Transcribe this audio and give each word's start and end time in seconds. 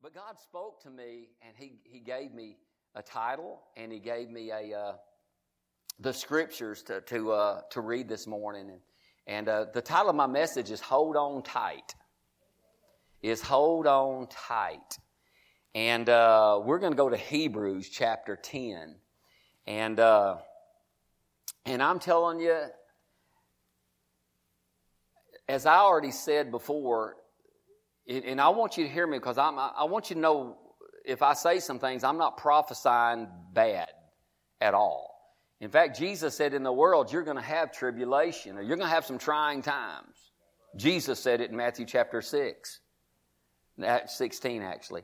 But 0.00 0.14
God 0.14 0.38
spoke 0.38 0.80
to 0.82 0.90
me, 0.90 1.30
and 1.42 1.56
He, 1.56 1.80
he 1.82 1.98
gave 1.98 2.32
me 2.32 2.56
a 2.94 3.02
title, 3.02 3.62
and 3.76 3.90
He 3.90 3.98
gave 3.98 4.30
me 4.30 4.52
a 4.52 4.78
uh, 4.78 4.92
the 5.98 6.12
scriptures 6.12 6.82
to 6.84 7.00
to 7.00 7.32
uh, 7.32 7.60
to 7.70 7.80
read 7.80 8.08
this 8.08 8.26
morning. 8.28 8.70
And, 8.70 8.80
and 9.26 9.48
uh, 9.48 9.66
the 9.74 9.82
title 9.82 10.10
of 10.10 10.14
my 10.14 10.28
message 10.28 10.70
is 10.70 10.80
"Hold 10.80 11.16
On 11.16 11.42
Tight." 11.42 11.96
Is 13.22 13.42
"Hold 13.42 13.88
On 13.88 14.28
Tight," 14.28 14.98
and 15.74 16.08
uh, 16.08 16.60
we're 16.62 16.78
going 16.78 16.92
to 16.92 16.96
go 16.96 17.08
to 17.08 17.16
Hebrews 17.16 17.88
chapter 17.88 18.36
ten, 18.36 18.94
and 19.66 19.98
uh, 19.98 20.36
and 21.66 21.82
I'm 21.82 21.98
telling 21.98 22.38
you, 22.38 22.66
as 25.48 25.66
I 25.66 25.78
already 25.78 26.12
said 26.12 26.52
before, 26.52 27.16
and 28.08 28.40
I 28.40 28.48
want 28.48 28.76
you 28.76 28.84
to 28.84 28.90
hear 28.90 29.06
me 29.06 29.18
because 29.18 29.38
I'm, 29.38 29.58
I 29.58 29.84
want 29.84 30.10
you 30.10 30.14
to 30.14 30.20
know 30.20 30.56
if 31.04 31.22
I 31.22 31.34
say 31.34 31.60
some 31.60 31.78
things, 31.78 32.04
I'm 32.04 32.18
not 32.18 32.36
prophesying 32.36 33.28
bad 33.52 33.88
at 34.60 34.74
all. 34.74 35.14
In 35.60 35.70
fact, 35.70 35.98
Jesus 35.98 36.36
said 36.36 36.54
in 36.54 36.62
the 36.62 36.72
world, 36.72 37.12
you're 37.12 37.24
going 37.24 37.36
to 37.36 37.42
have 37.42 37.72
tribulation 37.72 38.56
or 38.56 38.62
you're 38.62 38.76
going 38.76 38.88
to 38.88 38.94
have 38.94 39.04
some 39.04 39.18
trying 39.18 39.62
times. 39.62 40.16
Jesus 40.76 41.18
said 41.18 41.40
it 41.40 41.50
in 41.50 41.56
Matthew 41.56 41.84
chapter 41.84 42.22
6, 42.22 42.80
16 44.06 44.62
actually, 44.62 45.02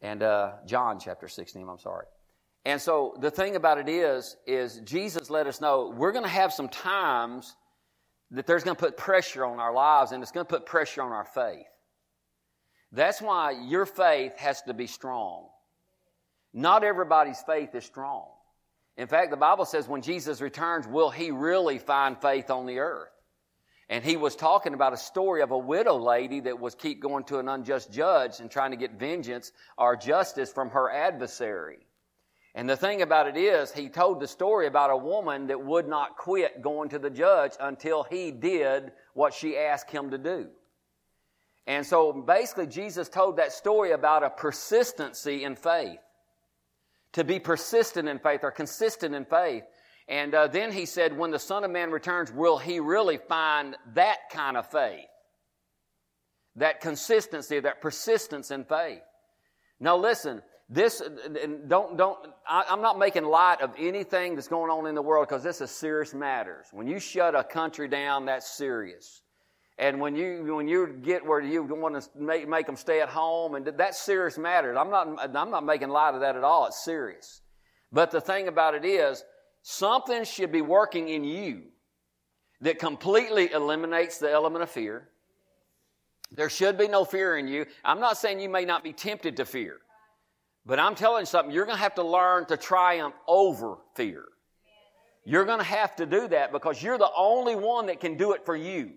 and 0.00 0.22
uh, 0.22 0.52
John 0.66 0.98
chapter 0.98 1.28
16, 1.28 1.68
I'm 1.68 1.78
sorry. 1.78 2.06
And 2.64 2.80
so 2.80 3.16
the 3.20 3.30
thing 3.30 3.56
about 3.56 3.78
it 3.78 3.88
is, 3.88 4.36
is 4.46 4.80
Jesus 4.84 5.30
let 5.30 5.46
us 5.46 5.60
know 5.60 5.92
we're 5.96 6.12
going 6.12 6.24
to 6.24 6.30
have 6.30 6.52
some 6.52 6.68
times 6.68 7.54
that 8.30 8.46
there's 8.46 8.64
going 8.64 8.76
to 8.76 8.80
put 8.80 8.96
pressure 8.96 9.44
on 9.44 9.58
our 9.58 9.72
lives 9.72 10.12
and 10.12 10.22
it's 10.22 10.32
going 10.32 10.46
to 10.46 10.50
put 10.50 10.66
pressure 10.66 11.02
on 11.02 11.12
our 11.12 11.24
faith. 11.24 11.66
That's 12.92 13.22
why 13.22 13.52
your 13.52 13.86
faith 13.86 14.36
has 14.38 14.62
to 14.62 14.74
be 14.74 14.86
strong. 14.86 15.46
Not 16.52 16.82
everybody's 16.82 17.40
faith 17.42 17.74
is 17.74 17.84
strong. 17.84 18.26
In 18.96 19.06
fact, 19.06 19.30
the 19.30 19.36
Bible 19.36 19.64
says 19.64 19.86
when 19.86 20.02
Jesus 20.02 20.40
returns, 20.40 20.86
will 20.86 21.10
he 21.10 21.30
really 21.30 21.78
find 21.78 22.20
faith 22.20 22.50
on 22.50 22.66
the 22.66 22.80
earth? 22.80 23.08
And 23.88 24.04
he 24.04 24.16
was 24.16 24.36
talking 24.36 24.74
about 24.74 24.92
a 24.92 24.98
story 24.98 25.42
of 25.42 25.50
a 25.50 25.58
widow 25.58 25.96
lady 25.96 26.40
that 26.40 26.60
was 26.60 26.74
keep 26.74 27.00
going 27.00 27.24
to 27.24 27.38
an 27.38 27.48
unjust 27.48 27.92
judge 27.92 28.38
and 28.38 28.50
trying 28.50 28.70
to 28.72 28.76
get 28.76 28.98
vengeance 28.98 29.52
or 29.78 29.96
justice 29.96 30.52
from 30.52 30.70
her 30.70 30.90
adversary. 30.90 31.78
And 32.54 32.68
the 32.68 32.76
thing 32.76 33.02
about 33.02 33.28
it 33.28 33.36
is, 33.36 33.72
he 33.72 33.88
told 33.88 34.20
the 34.20 34.26
story 34.28 34.66
about 34.66 34.90
a 34.90 34.96
woman 34.96 35.48
that 35.48 35.64
would 35.64 35.88
not 35.88 36.16
quit 36.16 36.62
going 36.62 36.88
to 36.90 36.98
the 36.98 37.10
judge 37.10 37.52
until 37.60 38.02
he 38.02 38.32
did 38.32 38.92
what 39.14 39.34
she 39.34 39.56
asked 39.56 39.90
him 39.90 40.10
to 40.10 40.18
do. 40.18 40.48
And 41.66 41.86
so 41.86 42.12
basically, 42.12 42.66
Jesus 42.66 43.08
told 43.08 43.36
that 43.36 43.52
story 43.52 43.92
about 43.92 44.22
a 44.22 44.30
persistency 44.30 45.44
in 45.44 45.56
faith. 45.56 45.98
To 47.14 47.24
be 47.24 47.40
persistent 47.40 48.08
in 48.08 48.20
faith 48.20 48.40
or 48.44 48.52
consistent 48.52 49.14
in 49.14 49.24
faith. 49.24 49.64
And 50.08 50.34
uh, 50.34 50.46
then 50.46 50.72
he 50.72 50.86
said, 50.86 51.16
when 51.16 51.30
the 51.30 51.38
Son 51.38 51.64
of 51.64 51.70
Man 51.70 51.90
returns, 51.90 52.32
will 52.32 52.58
he 52.58 52.80
really 52.80 53.18
find 53.28 53.76
that 53.94 54.18
kind 54.32 54.56
of 54.56 54.70
faith? 54.70 55.06
That 56.56 56.80
consistency, 56.80 57.60
that 57.60 57.80
persistence 57.80 58.50
in 58.50 58.64
faith. 58.64 59.02
Now 59.80 59.96
listen, 59.96 60.42
this, 60.68 61.02
don't, 61.66 61.96
don't, 61.96 62.18
I, 62.48 62.64
I'm 62.68 62.80
not 62.80 62.98
making 62.98 63.24
light 63.24 63.60
of 63.60 63.72
anything 63.76 64.36
that's 64.36 64.48
going 64.48 64.70
on 64.70 64.86
in 64.86 64.94
the 64.94 65.02
world 65.02 65.28
because 65.28 65.42
this 65.42 65.60
is 65.60 65.70
serious 65.70 66.14
matters. 66.14 66.66
When 66.72 66.86
you 66.86 67.00
shut 67.00 67.34
a 67.34 67.42
country 67.42 67.88
down, 67.88 68.26
that's 68.26 68.56
serious. 68.56 69.22
And 69.80 69.98
when 69.98 70.14
you, 70.14 70.54
when 70.54 70.68
you 70.68 70.88
get 70.88 71.24
where 71.24 71.40
you 71.40 71.62
want 71.62 71.98
to 71.98 72.08
make, 72.14 72.46
make 72.46 72.66
them 72.66 72.76
stay 72.76 73.00
at 73.00 73.08
home, 73.08 73.54
and 73.54 73.64
that's 73.66 73.98
serious 73.98 74.36
matters. 74.36 74.76
I'm 74.78 74.90
not, 74.90 75.34
I'm 75.34 75.50
not 75.50 75.64
making 75.64 75.88
light 75.88 76.12
of 76.14 76.20
that 76.20 76.36
at 76.36 76.44
all. 76.44 76.66
It's 76.66 76.84
serious. 76.84 77.40
But 77.90 78.10
the 78.10 78.20
thing 78.20 78.46
about 78.46 78.74
it 78.74 78.84
is, 78.84 79.24
something 79.62 80.24
should 80.24 80.52
be 80.52 80.60
working 80.60 81.08
in 81.08 81.24
you 81.24 81.62
that 82.60 82.78
completely 82.78 83.52
eliminates 83.52 84.18
the 84.18 84.30
element 84.30 84.62
of 84.62 84.68
fear. 84.68 85.08
There 86.30 86.50
should 86.50 86.76
be 86.76 86.86
no 86.86 87.06
fear 87.06 87.38
in 87.38 87.48
you. 87.48 87.64
I'm 87.82 88.00
not 88.00 88.18
saying 88.18 88.38
you 88.38 88.50
may 88.50 88.66
not 88.66 88.84
be 88.84 88.92
tempted 88.92 89.38
to 89.38 89.46
fear. 89.46 89.78
But 90.66 90.78
I'm 90.78 90.94
telling 90.94 91.22
you 91.22 91.26
something, 91.26 91.54
you're 91.54 91.64
going 91.64 91.78
to 91.78 91.82
have 91.82 91.94
to 91.94 92.04
learn 92.04 92.44
to 92.46 92.58
triumph 92.58 93.14
over 93.26 93.78
fear. 93.94 94.24
You're 95.24 95.46
going 95.46 95.58
to 95.58 95.64
have 95.64 95.96
to 95.96 96.04
do 96.04 96.28
that 96.28 96.52
because 96.52 96.82
you're 96.82 96.98
the 96.98 97.10
only 97.16 97.56
one 97.56 97.86
that 97.86 97.98
can 97.98 98.18
do 98.18 98.32
it 98.32 98.44
for 98.44 98.54
you. 98.54 98.92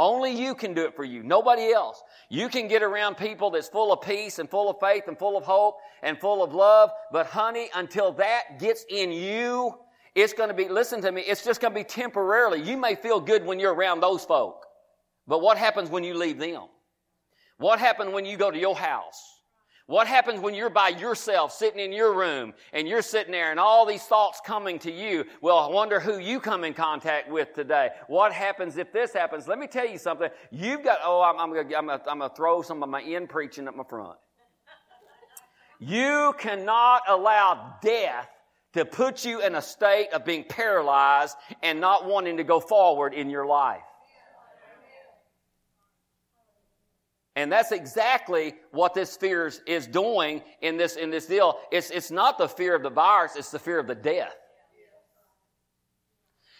Only 0.00 0.30
you 0.32 0.54
can 0.54 0.72
do 0.72 0.86
it 0.86 0.96
for 0.96 1.04
you. 1.04 1.22
Nobody 1.22 1.74
else. 1.74 2.02
You 2.30 2.48
can 2.48 2.68
get 2.68 2.82
around 2.82 3.18
people 3.18 3.50
that's 3.50 3.68
full 3.68 3.92
of 3.92 4.00
peace 4.00 4.38
and 4.38 4.48
full 4.48 4.70
of 4.70 4.80
faith 4.80 5.08
and 5.08 5.18
full 5.18 5.36
of 5.36 5.44
hope 5.44 5.76
and 6.02 6.18
full 6.18 6.42
of 6.42 6.54
love. 6.54 6.90
But 7.12 7.26
honey, 7.26 7.68
until 7.74 8.12
that 8.12 8.58
gets 8.58 8.86
in 8.88 9.12
you, 9.12 9.74
it's 10.14 10.32
going 10.32 10.48
to 10.48 10.54
be, 10.54 10.70
listen 10.70 11.02
to 11.02 11.12
me, 11.12 11.20
it's 11.20 11.44
just 11.44 11.60
going 11.60 11.74
to 11.74 11.78
be 11.78 11.84
temporarily. 11.84 12.62
You 12.62 12.78
may 12.78 12.94
feel 12.94 13.20
good 13.20 13.44
when 13.44 13.60
you're 13.60 13.74
around 13.74 14.00
those 14.00 14.24
folk. 14.24 14.64
But 15.26 15.42
what 15.42 15.58
happens 15.58 15.90
when 15.90 16.02
you 16.02 16.14
leave 16.14 16.38
them? 16.38 16.62
What 17.58 17.78
happens 17.78 18.10
when 18.14 18.24
you 18.24 18.38
go 18.38 18.50
to 18.50 18.58
your 18.58 18.76
house? 18.76 19.39
What 19.90 20.06
happens 20.06 20.38
when 20.38 20.54
you're 20.54 20.70
by 20.70 20.90
yourself, 20.90 21.52
sitting 21.52 21.80
in 21.80 21.90
your 21.90 22.14
room, 22.14 22.54
and 22.72 22.86
you're 22.86 23.02
sitting 23.02 23.32
there 23.32 23.50
and 23.50 23.58
all 23.58 23.84
these 23.84 24.04
thoughts 24.04 24.40
coming 24.46 24.78
to 24.78 24.92
you? 24.92 25.24
Well, 25.40 25.58
I 25.58 25.66
wonder 25.66 25.98
who 25.98 26.20
you 26.20 26.38
come 26.38 26.62
in 26.62 26.74
contact 26.74 27.28
with 27.28 27.52
today. 27.54 27.88
What 28.06 28.32
happens 28.32 28.76
if 28.76 28.92
this 28.92 29.12
happens? 29.12 29.48
Let 29.48 29.58
me 29.58 29.66
tell 29.66 29.88
you 29.88 29.98
something. 29.98 30.28
You've 30.52 30.84
got, 30.84 31.00
oh, 31.02 31.22
I'm, 31.22 31.40
I'm 31.40 31.50
going 31.86 32.20
to 32.30 32.36
throw 32.36 32.62
some 32.62 32.84
of 32.84 32.88
my 32.88 33.00
in 33.00 33.26
preaching 33.26 33.66
up 33.66 33.74
my 33.74 33.82
front. 33.82 34.16
You 35.80 36.34
cannot 36.38 37.02
allow 37.08 37.74
death 37.82 38.28
to 38.74 38.84
put 38.84 39.24
you 39.24 39.40
in 39.40 39.56
a 39.56 39.62
state 39.62 40.12
of 40.12 40.24
being 40.24 40.44
paralyzed 40.44 41.36
and 41.64 41.80
not 41.80 42.06
wanting 42.06 42.36
to 42.36 42.44
go 42.44 42.60
forward 42.60 43.12
in 43.12 43.28
your 43.28 43.44
life. 43.44 43.82
And 47.40 47.50
that's 47.50 47.72
exactly 47.72 48.54
what 48.70 48.92
this 48.92 49.16
fear 49.16 49.50
is 49.66 49.86
doing 49.86 50.42
in 50.60 50.76
this, 50.76 50.96
in 50.96 51.10
this 51.10 51.24
deal. 51.24 51.58
It's, 51.72 51.90
it's 51.90 52.10
not 52.10 52.36
the 52.36 52.48
fear 52.48 52.74
of 52.74 52.82
the 52.82 52.90
virus, 52.90 53.34
it's 53.34 53.50
the 53.50 53.58
fear 53.58 53.78
of 53.78 53.86
the 53.86 53.94
death. 53.94 54.36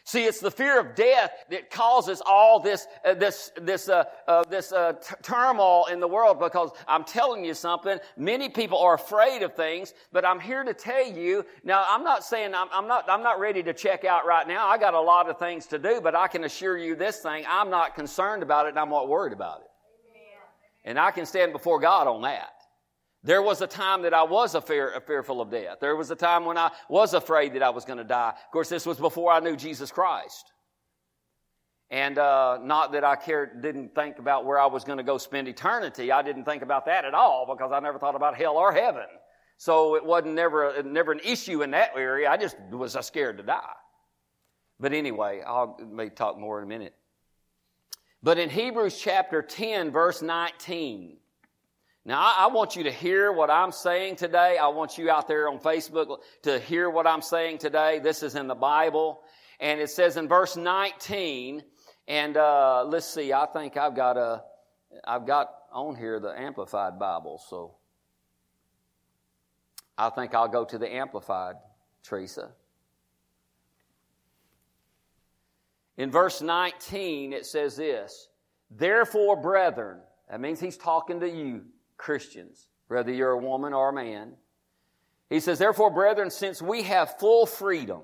See, 0.04 0.24
it's 0.24 0.40
the 0.40 0.50
fear 0.50 0.80
of 0.80 0.94
death 0.94 1.30
that 1.50 1.70
causes 1.70 2.22
all 2.26 2.60
this, 2.60 2.86
uh, 3.04 3.12
this, 3.12 3.52
this, 3.60 3.90
uh, 3.90 4.04
uh, 4.26 4.42
this 4.44 4.72
uh, 4.72 4.94
t- 4.94 5.14
turmoil 5.22 5.84
in 5.92 6.00
the 6.00 6.08
world 6.08 6.40
because 6.40 6.70
I'm 6.88 7.04
telling 7.04 7.44
you 7.44 7.52
something. 7.52 7.98
Many 8.16 8.48
people 8.48 8.78
are 8.78 8.94
afraid 8.94 9.42
of 9.42 9.54
things, 9.54 9.92
but 10.12 10.24
I'm 10.24 10.40
here 10.40 10.64
to 10.64 10.72
tell 10.72 11.06
you. 11.06 11.44
Now, 11.62 11.84
I'm 11.86 12.02
not 12.02 12.24
saying 12.24 12.54
I'm, 12.54 12.68
I'm, 12.72 12.88
not, 12.88 13.04
I'm 13.08 13.22
not 13.22 13.38
ready 13.38 13.62
to 13.64 13.74
check 13.74 14.06
out 14.06 14.24
right 14.24 14.48
now. 14.48 14.66
I 14.66 14.78
got 14.78 14.94
a 14.94 15.00
lot 15.00 15.28
of 15.28 15.38
things 15.38 15.66
to 15.66 15.78
do, 15.78 16.00
but 16.00 16.14
I 16.14 16.26
can 16.26 16.44
assure 16.44 16.78
you 16.78 16.96
this 16.96 17.18
thing. 17.18 17.44
I'm 17.46 17.68
not 17.68 17.94
concerned 17.94 18.42
about 18.42 18.64
it 18.64 18.70
and 18.70 18.78
I'm 18.78 18.90
not 18.90 19.08
worried 19.08 19.34
about 19.34 19.60
it. 19.60 19.69
And 20.84 20.98
I 20.98 21.10
can 21.10 21.26
stand 21.26 21.52
before 21.52 21.78
God 21.78 22.06
on 22.06 22.22
that. 22.22 22.52
There 23.22 23.42
was 23.42 23.60
a 23.60 23.66
time 23.66 24.02
that 24.02 24.14
I 24.14 24.22
was 24.22 24.54
a 24.54 24.62
fear, 24.62 24.98
fearful 25.06 25.40
of 25.42 25.50
death. 25.50 25.78
There 25.80 25.94
was 25.94 26.10
a 26.10 26.16
time 26.16 26.46
when 26.46 26.56
I 26.56 26.70
was 26.88 27.12
afraid 27.12 27.52
that 27.52 27.62
I 27.62 27.68
was 27.68 27.84
going 27.84 27.98
to 27.98 28.04
die. 28.04 28.30
Of 28.30 28.50
course, 28.50 28.70
this 28.70 28.86
was 28.86 28.98
before 28.98 29.30
I 29.30 29.40
knew 29.40 29.56
Jesus 29.56 29.90
Christ. 29.90 30.52
And 31.90 32.18
uh, 32.18 32.58
not 32.62 32.92
that 32.92 33.04
I 33.04 33.16
cared, 33.16 33.62
didn't 33.62 33.94
think 33.94 34.18
about 34.18 34.46
where 34.46 34.58
I 34.58 34.66
was 34.66 34.84
going 34.84 34.98
to 34.98 35.04
go 35.04 35.18
spend 35.18 35.48
eternity. 35.48 36.12
I 36.12 36.22
didn't 36.22 36.44
think 36.44 36.62
about 36.62 36.86
that 36.86 37.04
at 37.04 37.14
all 37.14 37.46
because 37.46 37.72
I 37.72 37.80
never 37.80 37.98
thought 37.98 38.14
about 38.14 38.36
hell 38.36 38.56
or 38.56 38.72
heaven. 38.72 39.06
So 39.58 39.96
it 39.96 40.04
wasn't 40.04 40.34
never, 40.34 40.82
never 40.82 41.12
an 41.12 41.20
issue 41.22 41.62
in 41.62 41.72
that 41.72 41.90
area. 41.94 42.30
I 42.30 42.38
just 42.38 42.56
was 42.70 42.96
scared 43.04 43.36
to 43.38 43.42
die. 43.42 43.74
But 44.78 44.94
anyway, 44.94 45.42
I'll 45.46 45.76
may 45.92 46.08
talk 46.08 46.38
more 46.38 46.58
in 46.58 46.64
a 46.64 46.68
minute. 46.68 46.94
But 48.22 48.38
in 48.38 48.50
Hebrews 48.50 48.98
chapter 48.98 49.40
10, 49.40 49.90
verse 49.90 50.20
19, 50.20 51.16
now 52.04 52.20
I, 52.20 52.36
I 52.40 52.46
want 52.48 52.76
you 52.76 52.84
to 52.84 52.92
hear 52.92 53.32
what 53.32 53.50
I'm 53.50 53.72
saying 53.72 54.16
today. 54.16 54.58
I 54.58 54.68
want 54.68 54.98
you 54.98 55.10
out 55.10 55.26
there 55.26 55.48
on 55.48 55.58
Facebook 55.58 56.18
to 56.42 56.58
hear 56.58 56.90
what 56.90 57.06
I'm 57.06 57.22
saying 57.22 57.58
today. 57.58 57.98
This 57.98 58.22
is 58.22 58.34
in 58.34 58.46
the 58.46 58.54
Bible. 58.54 59.22
And 59.58 59.80
it 59.80 59.90
says 59.90 60.16
in 60.16 60.28
verse 60.28 60.56
19, 60.56 61.62
and 62.08 62.36
uh, 62.36 62.84
let's 62.86 63.06
see, 63.06 63.32
I 63.32 63.46
think 63.46 63.76
I've 63.76 63.94
got 63.94 64.16
a, 64.16 64.42
I've 65.04 65.26
got 65.26 65.48
on 65.72 65.94
here 65.94 66.18
the 66.20 66.38
Amplified 66.38 66.98
Bible, 66.98 67.40
so 67.48 67.76
I 69.96 70.10
think 70.10 70.34
I'll 70.34 70.48
go 70.48 70.64
to 70.64 70.78
the 70.78 70.92
Amplified, 70.92 71.56
Teresa. 72.02 72.50
In 76.00 76.10
verse 76.10 76.40
19, 76.40 77.34
it 77.34 77.44
says 77.44 77.76
this 77.76 78.28
Therefore, 78.70 79.36
brethren, 79.36 79.98
that 80.30 80.40
means 80.40 80.58
he's 80.58 80.78
talking 80.78 81.20
to 81.20 81.28
you, 81.28 81.66
Christians, 81.98 82.68
whether 82.88 83.12
you're 83.12 83.32
a 83.32 83.38
woman 83.38 83.74
or 83.74 83.90
a 83.90 83.92
man. 83.92 84.32
He 85.28 85.40
says, 85.40 85.58
Therefore, 85.58 85.90
brethren, 85.90 86.30
since 86.30 86.62
we 86.62 86.84
have 86.84 87.18
full 87.18 87.44
freedom 87.44 88.00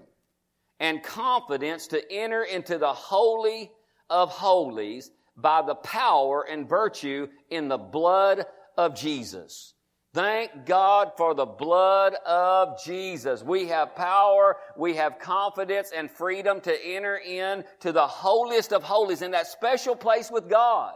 and 0.79 1.03
confidence 1.03 1.87
to 1.87 2.13
enter 2.13 2.43
into 2.43 2.77
the 2.77 2.93
Holy 2.93 3.73
of 4.11 4.29
Holies 4.29 5.11
by 5.35 5.63
the 5.63 5.77
power 5.77 6.47
and 6.47 6.69
virtue 6.69 7.29
in 7.49 7.69
the 7.69 7.79
blood 7.79 8.45
of 8.77 8.95
Jesus. 8.95 9.73
Thank 10.17 10.65
God 10.65 11.13
for 11.19 11.35
the 11.35 11.45
blood 11.45 12.15
of 12.25 12.83
Jesus. 12.83 13.43
We 13.43 13.67
have 13.67 13.95
power, 13.95 14.57
we 14.75 14.95
have 14.95 15.19
confidence 15.19 15.93
and 15.95 16.11
freedom 16.11 16.63
to 16.63 16.87
enter 16.87 17.19
in 17.19 17.65
to 17.81 17.93
the 17.93 18.07
holiest 18.07 18.73
of 18.73 18.83
holies 18.83 19.21
in 19.21 19.33
that 19.33 19.47
special 19.47 19.95
place 19.95 20.31
with 20.31 20.49
God. 20.49 20.95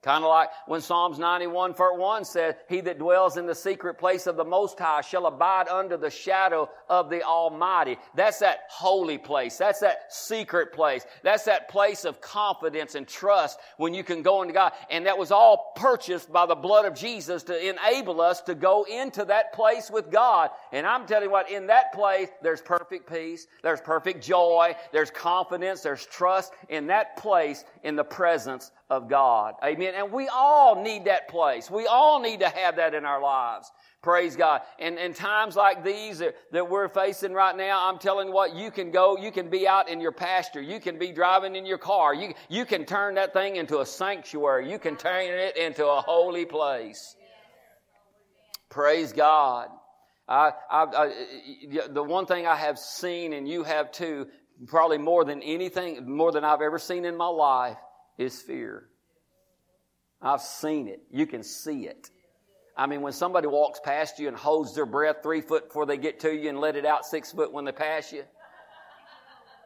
Kind 0.00 0.22
of 0.22 0.30
like 0.30 0.50
when 0.66 0.80
Psalms 0.80 1.18
91 1.18 1.74
verse 1.74 1.98
1 1.98 2.24
says, 2.24 2.54
He 2.68 2.80
that 2.82 3.00
dwells 3.00 3.36
in 3.36 3.46
the 3.46 3.54
secret 3.54 3.98
place 3.98 4.28
of 4.28 4.36
the 4.36 4.44
Most 4.44 4.78
High 4.78 5.00
shall 5.00 5.26
abide 5.26 5.66
under 5.68 5.96
the 5.96 6.08
shadow 6.08 6.70
of 6.88 7.10
the 7.10 7.24
Almighty. 7.24 7.96
That's 8.14 8.38
that 8.38 8.60
holy 8.70 9.18
place. 9.18 9.58
That's 9.58 9.80
that 9.80 10.12
secret 10.12 10.72
place. 10.72 11.04
That's 11.24 11.44
that 11.46 11.68
place 11.68 12.04
of 12.04 12.20
confidence 12.20 12.94
and 12.94 13.08
trust 13.08 13.58
when 13.76 13.92
you 13.92 14.04
can 14.04 14.22
go 14.22 14.42
into 14.42 14.54
God. 14.54 14.72
And 14.88 15.04
that 15.06 15.18
was 15.18 15.32
all 15.32 15.72
purchased 15.74 16.32
by 16.32 16.46
the 16.46 16.54
blood 16.54 16.84
of 16.84 16.94
Jesus 16.94 17.42
to 17.44 17.68
enable 17.68 18.20
us 18.20 18.40
to 18.42 18.54
go 18.54 18.84
into 18.84 19.24
that 19.24 19.52
place 19.52 19.90
with 19.90 20.12
God. 20.12 20.50
And 20.70 20.86
I'm 20.86 21.06
telling 21.06 21.24
you 21.24 21.32
what, 21.32 21.50
in 21.50 21.66
that 21.66 21.92
place, 21.92 22.28
there's 22.40 22.62
perfect 22.62 23.10
peace, 23.12 23.48
there's 23.64 23.80
perfect 23.80 24.22
joy, 24.22 24.76
there's 24.92 25.10
confidence, 25.10 25.82
there's 25.82 26.06
trust 26.06 26.52
in 26.68 26.86
that 26.86 27.16
place 27.16 27.64
in 27.82 27.96
the 27.96 28.04
presence 28.04 28.70
of 28.90 29.08
God. 29.08 29.54
Amen. 29.62 29.94
And 29.94 30.12
we 30.12 30.28
all 30.28 30.82
need 30.82 31.04
that 31.04 31.28
place. 31.28 31.70
We 31.70 31.86
all 31.86 32.20
need 32.20 32.40
to 32.40 32.48
have 32.48 32.76
that 32.76 32.94
in 32.94 33.04
our 33.04 33.20
lives. 33.20 33.70
Praise 34.02 34.36
God. 34.36 34.62
And 34.78 34.98
in 34.98 35.12
times 35.12 35.56
like 35.56 35.84
these 35.84 36.20
that, 36.20 36.36
that, 36.52 36.70
we're 36.70 36.88
facing 36.88 37.32
right 37.32 37.56
now, 37.56 37.88
I'm 37.88 37.98
telling 37.98 38.28
you 38.28 38.34
what, 38.34 38.54
you 38.54 38.70
can 38.70 38.90
go, 38.90 39.18
you 39.18 39.32
can 39.32 39.50
be 39.50 39.66
out 39.66 39.88
in 39.88 40.00
your 40.00 40.12
pasture, 40.12 40.62
you 40.62 40.78
can 40.78 40.98
be 40.98 41.12
driving 41.12 41.56
in 41.56 41.66
your 41.66 41.78
car, 41.78 42.14
you, 42.14 42.32
you 42.48 42.64
can 42.64 42.84
turn 42.84 43.16
that 43.16 43.32
thing 43.32 43.56
into 43.56 43.80
a 43.80 43.86
sanctuary, 43.86 44.70
you 44.70 44.78
can 44.78 44.96
turn 44.96 45.24
it 45.24 45.56
into 45.56 45.84
a 45.84 46.00
holy 46.00 46.44
place. 46.44 47.16
Praise 48.70 49.12
God. 49.12 49.68
I, 50.28 50.52
I, 50.70 50.84
I, 50.84 51.88
the 51.88 52.02
one 52.02 52.26
thing 52.26 52.46
I 52.46 52.54
have 52.54 52.78
seen, 52.78 53.32
and 53.32 53.48
you 53.48 53.64
have 53.64 53.90
too, 53.90 54.28
probably 54.66 54.98
more 54.98 55.24
than 55.24 55.42
anything, 55.42 56.08
more 56.08 56.30
than 56.30 56.44
I've 56.44 56.60
ever 56.60 56.78
seen 56.78 57.04
in 57.04 57.16
my 57.16 57.26
life, 57.26 57.78
is 58.18 58.42
fear. 58.42 58.88
I've 60.20 60.40
seen 60.40 60.88
it. 60.88 61.00
You 61.10 61.26
can 61.26 61.42
see 61.42 61.86
it. 61.86 62.10
I 62.76 62.86
mean, 62.86 63.00
when 63.00 63.12
somebody 63.12 63.46
walks 63.46 63.80
past 63.80 64.18
you 64.18 64.28
and 64.28 64.36
holds 64.36 64.74
their 64.74 64.86
breath 64.86 65.16
three 65.22 65.40
foot 65.40 65.68
before 65.68 65.86
they 65.86 65.96
get 65.96 66.20
to 66.20 66.34
you 66.34 66.48
and 66.48 66.60
let 66.60 66.76
it 66.76 66.84
out 66.84 67.06
six 67.06 67.32
foot 67.32 67.52
when 67.52 67.64
they 67.64 67.72
pass 67.72 68.12
you, 68.12 68.24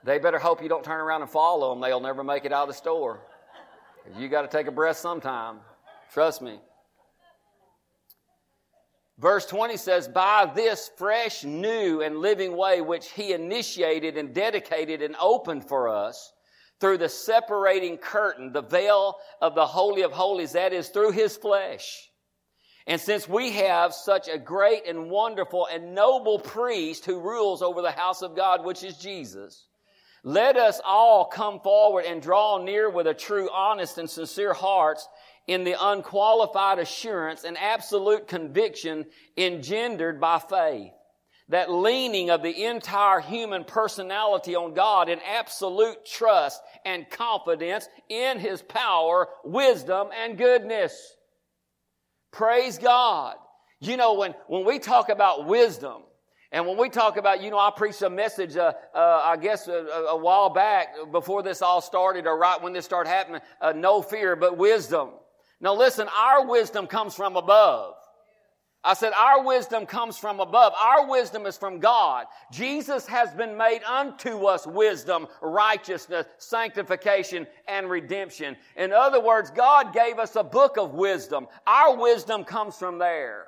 they 0.05 0.19
better 0.19 0.39
hope 0.39 0.63
you 0.63 0.69
don't 0.69 0.85
turn 0.85 1.01
around 1.01 1.23
and 1.23 1.31
follow 1.31 1.71
them. 1.71 1.81
They'll 1.81 2.01
never 2.01 2.25
make 2.25 2.45
it 2.45 2.53
out 2.53 2.63
of 2.63 2.69
the 2.69 2.75
store. 2.75 3.21
You 4.19 4.29
got 4.29 4.43
to 4.43 4.49
take 4.49 4.67
a 4.67 4.73
breath 4.73 4.97
sometime. 4.97 5.59
Trust 6.13 6.43
me. 6.43 6.59
Verse 9.19 9.47
20 9.47 9.77
says, 9.77 10.09
By 10.09 10.51
this 10.53 10.91
fresh, 10.97 11.45
new, 11.45 12.01
and 12.01 12.19
living 12.19 12.57
way 12.57 12.81
which 12.81 13.11
he 13.11 13.33
initiated 13.33 14.17
and 14.17 14.35
dedicated 14.35 15.01
and 15.01 15.15
opened 15.21 15.69
for 15.69 15.89
us, 15.89 16.33
through 16.83 16.99
the 16.99 17.09
separating 17.09 17.97
curtain, 17.97 18.53
the 18.53 18.61
veil 18.61 19.17
of 19.41 19.55
the 19.55 19.65
Holy 19.65 20.03
of 20.03 20.11
Holies, 20.11 20.53
that 20.53 20.73
is 20.73 20.89
through 20.89 21.13
His 21.13 21.37
flesh. 21.37 22.11
And 22.89 23.01
since 23.01 23.29
we 23.29 23.53
have 23.53 23.95
such 23.95 24.27
a 24.27 24.37
great 24.37 24.89
and 24.89 25.09
wonderful 25.09 25.69
and 25.73 25.95
noble 25.95 26.41
priest 26.41 27.05
who 27.05 27.21
rules 27.21 27.63
over 27.63 27.83
the 27.83 27.93
house 27.93 28.21
of 28.21 28.35
God, 28.35 28.65
which 28.65 28.83
is 28.83 28.97
Jesus, 28.97 29.69
let 30.25 30.57
us 30.57 30.81
all 30.85 31.27
come 31.27 31.61
forward 31.61 32.05
and 32.05 32.21
draw 32.21 32.61
near 32.61 32.91
with 32.91 33.07
a 33.07 33.15
true, 33.15 33.49
honest, 33.55 33.99
and 33.99 34.11
sincere 34.11 34.53
hearts 34.53 35.09
in 35.47 35.63
the 35.63 35.77
unqualified 35.81 36.81
assurance 36.81 37.45
and 37.45 37.57
absolute 37.59 38.27
conviction 38.27 39.07
engendered 39.37 40.21
by 40.21 40.41
faith 40.41 40.91
that 41.53 41.71
leaning 41.71 42.31
of 42.31 42.43
the 42.43 42.65
entire 42.65 43.21
human 43.21 43.63
personality 43.63 44.55
on 44.55 44.73
God 44.73 45.11
in 45.11 45.19
absolute 45.21 46.05
trust 46.07 46.63
and 46.87 47.09
confidence 47.11 47.89
in 48.09 48.39
His 48.39 48.63
power, 48.63 49.29
wisdom, 49.45 50.09
and 50.19 50.39
goodness. 50.39 51.15
Praise 52.33 52.79
God. 52.79 53.37
You 53.81 53.99
know, 53.99 54.15
when, 54.15 54.35
when 54.47 54.65
we 54.65 54.79
talk 54.79 55.11
about 55.11 55.47
wisdom, 55.47 56.03
and 56.53 56.67
when 56.67 56.79
we 56.79 56.89
talk 56.89 57.19
about, 57.19 57.43
you 57.43 57.51
know, 57.51 57.59
I 57.59 57.71
preached 57.77 58.01
a 58.01 58.09
message, 58.09 58.57
uh, 58.57 58.73
uh, 58.95 59.21
I 59.23 59.37
guess 59.37 59.69
a, 59.69 59.73
a, 60.09 60.17
while 60.17 60.49
back 60.49 60.95
before 61.11 61.43
this 61.43 61.61
all 61.61 61.83
started, 61.83 62.27
or 62.27 62.39
right 62.39 62.63
when 62.63 62.73
this 62.73 62.87
started 62.87 63.11
happening, 63.11 63.43
uh, 63.61 63.73
no 63.73 64.01
fear, 64.01 64.37
but 64.37 64.57
wisdom. 64.57 65.11
Now 65.61 65.75
listen, 65.75 66.09
our 66.17 66.47
wisdom 66.47 66.87
comes 66.87 67.15
from 67.15 67.37
above. 67.37 67.95
I 68.85 68.95
said, 68.95 69.13
our 69.13 69.45
wisdom 69.45 69.87
comes 69.87 70.19
from 70.19 70.41
above. 70.41 70.73
Our 70.77 71.09
wisdom 71.09 71.47
is 71.47 71.57
from 71.57 71.79
God. 71.79 72.27
Jesus 72.51 73.07
has 73.07 73.33
been 73.33 73.57
made 73.57 73.85
unto 73.85 74.47
us 74.47 74.67
wisdom, 74.67 75.29
righteousness, 75.41 76.27
sanctification, 76.39 77.47
and 77.69 77.89
redemption. 77.89 78.57
In 78.77 78.93
other 78.93 79.23
words, 79.23 79.53
God 79.53 79.93
gave 79.93 80.19
us 80.19 80.35
a 80.35 80.43
book 80.43 80.79
of 80.79 80.95
wisdom. 80.95 81.47
Our 81.65 81.97
wisdom 81.97 82.43
comes 82.43 82.77
from 82.77 82.99
there. 82.99 83.47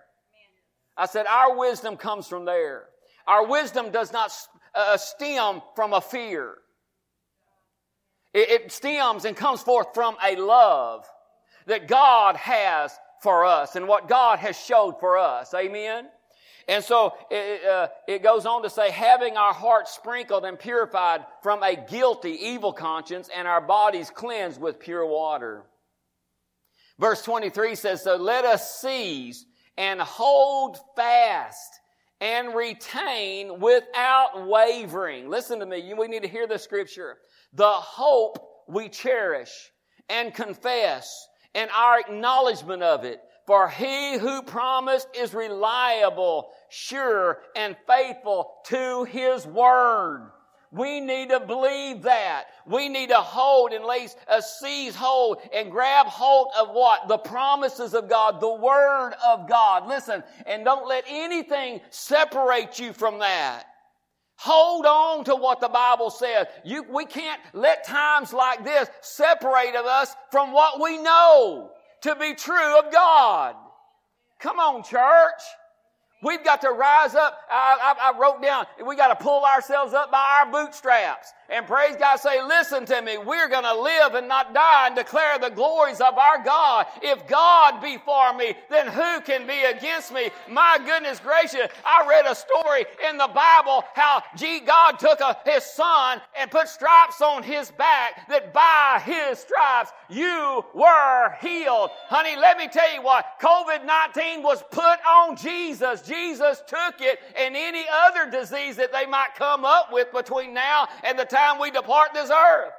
I 0.96 1.06
said, 1.06 1.26
our 1.26 1.56
wisdom 1.56 1.96
comes 1.96 2.28
from 2.28 2.44
there. 2.44 2.84
Our 3.26 3.44
wisdom 3.44 3.90
does 3.90 4.12
not 4.12 4.30
uh, 4.72 4.96
stem 4.96 5.62
from 5.74 5.94
a 5.94 6.00
fear. 6.00 6.54
It, 8.32 8.50
it 8.50 8.72
stems 8.72 9.24
and 9.24 9.36
comes 9.36 9.62
forth 9.62 9.88
from 9.94 10.16
a 10.24 10.36
love 10.36 11.04
that 11.66 11.88
God 11.88 12.36
has 12.36 12.96
for 13.24 13.44
us 13.44 13.74
and 13.74 13.88
what 13.88 14.06
God 14.06 14.38
has 14.38 14.56
showed 14.56 15.00
for 15.00 15.18
us. 15.18 15.52
Amen. 15.54 16.06
And 16.68 16.84
so 16.84 17.14
it, 17.30 17.64
uh, 17.64 17.88
it, 18.06 18.22
goes 18.22 18.46
on 18.46 18.62
to 18.62 18.70
say, 18.70 18.90
having 18.90 19.36
our 19.36 19.52
hearts 19.52 19.92
sprinkled 19.92 20.44
and 20.44 20.58
purified 20.58 21.24
from 21.42 21.62
a 21.62 21.74
guilty, 21.74 22.30
evil 22.30 22.72
conscience 22.72 23.28
and 23.34 23.48
our 23.48 23.60
bodies 23.60 24.10
cleansed 24.10 24.60
with 24.60 24.78
pure 24.78 25.06
water. 25.06 25.64
Verse 26.98 27.22
23 27.22 27.74
says, 27.74 28.02
So 28.02 28.16
let 28.16 28.44
us 28.44 28.80
seize 28.80 29.44
and 29.76 30.00
hold 30.00 30.78
fast 30.94 31.80
and 32.20 32.54
retain 32.54 33.58
without 33.58 34.46
wavering. 34.46 35.28
Listen 35.28 35.58
to 35.60 35.66
me. 35.66 35.92
We 35.98 36.08
need 36.08 36.22
to 36.22 36.28
hear 36.28 36.46
the 36.46 36.58
scripture. 36.58 37.16
The 37.54 37.66
hope 37.66 38.38
we 38.68 38.88
cherish 38.88 39.50
and 40.08 40.32
confess 40.32 41.26
and 41.54 41.70
our 41.70 42.00
acknowledgement 42.00 42.82
of 42.82 43.04
it. 43.04 43.20
For 43.46 43.68
he 43.68 44.16
who 44.18 44.42
promised 44.42 45.08
is 45.14 45.34
reliable, 45.34 46.50
sure, 46.70 47.40
and 47.54 47.76
faithful 47.86 48.50
to 48.66 49.04
his 49.04 49.46
word. 49.46 50.30
We 50.74 50.98
need 50.98 51.28
to 51.28 51.38
believe 51.38 52.02
that. 52.02 52.46
We 52.66 52.88
need 52.88 53.10
to 53.10 53.18
hold 53.18 53.72
and 53.72 53.84
lay, 53.84 54.08
uh, 54.26 54.40
seize 54.40 54.96
hold 54.96 55.38
and 55.54 55.70
grab 55.70 56.06
hold 56.06 56.48
of 56.58 56.70
what? 56.70 57.06
The 57.06 57.18
promises 57.18 57.94
of 57.94 58.08
God, 58.08 58.40
the 58.40 58.52
Word 58.52 59.12
of 59.24 59.48
God. 59.48 59.86
Listen, 59.86 60.24
and 60.46 60.64
don't 60.64 60.88
let 60.88 61.04
anything 61.06 61.80
separate 61.90 62.80
you 62.80 62.92
from 62.92 63.20
that. 63.20 63.66
Hold 64.36 64.84
on 64.84 65.24
to 65.24 65.36
what 65.36 65.60
the 65.60 65.68
Bible 65.68 66.10
says. 66.10 66.46
You, 66.64 66.84
we 66.90 67.06
can't 67.06 67.40
let 67.52 67.86
times 67.86 68.32
like 68.32 68.64
this 68.64 68.88
separate 69.00 69.74
us 69.76 70.14
from 70.30 70.52
what 70.52 70.82
we 70.82 70.98
know 70.98 71.70
to 72.02 72.16
be 72.16 72.34
true 72.34 72.78
of 72.78 72.92
God. 72.92 73.54
Come 74.40 74.58
on, 74.58 74.82
church. 74.82 75.40
We've 76.24 76.42
got 76.42 76.62
to 76.62 76.70
rise 76.70 77.14
up. 77.14 77.38
I, 77.50 77.94
I, 78.00 78.10
I 78.10 78.18
wrote 78.18 78.42
down, 78.42 78.66
we 78.84 78.96
got 78.96 79.16
to 79.16 79.22
pull 79.22 79.44
ourselves 79.44 79.92
up 79.92 80.10
by 80.10 80.40
our 80.40 80.50
bootstraps. 80.50 81.32
And 81.50 81.66
praise 81.66 81.94
God, 81.96 82.16
say, 82.16 82.42
listen 82.42 82.86
to 82.86 83.02
me. 83.02 83.18
We're 83.18 83.48
going 83.48 83.64
to 83.64 83.74
live 83.74 84.14
and 84.14 84.26
not 84.26 84.54
die 84.54 84.86
and 84.86 84.96
declare 84.96 85.38
the 85.38 85.50
glories 85.50 86.00
of 86.00 86.16
our 86.16 86.42
God. 86.42 86.86
If 87.02 87.26
God 87.28 87.82
be 87.82 87.98
for 87.98 88.32
me, 88.34 88.54
then 88.70 88.86
who 88.88 89.20
can 89.20 89.46
be 89.46 89.62
against 89.64 90.12
me? 90.12 90.30
My 90.48 90.78
goodness 90.84 91.20
gracious. 91.20 91.68
I 91.84 92.06
read 92.08 92.24
a 92.26 92.34
story 92.34 92.86
in 93.10 93.18
the 93.18 93.28
Bible 93.28 93.84
how 93.94 94.22
G 94.36 94.60
God 94.60 94.98
took 94.98 95.20
a, 95.20 95.36
his 95.44 95.64
son 95.64 96.22
and 96.38 96.50
put 96.50 96.68
stripes 96.68 97.20
on 97.20 97.42
his 97.42 97.70
back 97.72 98.26
that 98.30 98.54
by 98.54 99.02
his 99.04 99.38
stripes 99.38 99.92
you 100.08 100.64
were 100.74 101.36
healed. 101.42 101.90
Honey, 102.08 102.36
let 102.36 102.56
me 102.56 102.68
tell 102.68 102.92
you 102.94 103.02
what, 103.02 103.26
COVID-19 103.42 104.42
was 104.42 104.62
put 104.70 104.98
on 105.06 105.36
Jesus. 105.36 106.00
Jesus 106.14 106.62
took 106.66 107.00
it 107.00 107.18
and 107.36 107.56
any 107.56 107.84
other 108.06 108.30
disease 108.30 108.76
that 108.76 108.92
they 108.92 109.06
might 109.06 109.34
come 109.36 109.64
up 109.64 109.92
with 109.92 110.12
between 110.12 110.54
now 110.54 110.88
and 111.02 111.18
the 111.18 111.24
time 111.24 111.58
we 111.58 111.70
depart 111.70 112.10
this 112.14 112.30
earth. 112.30 112.72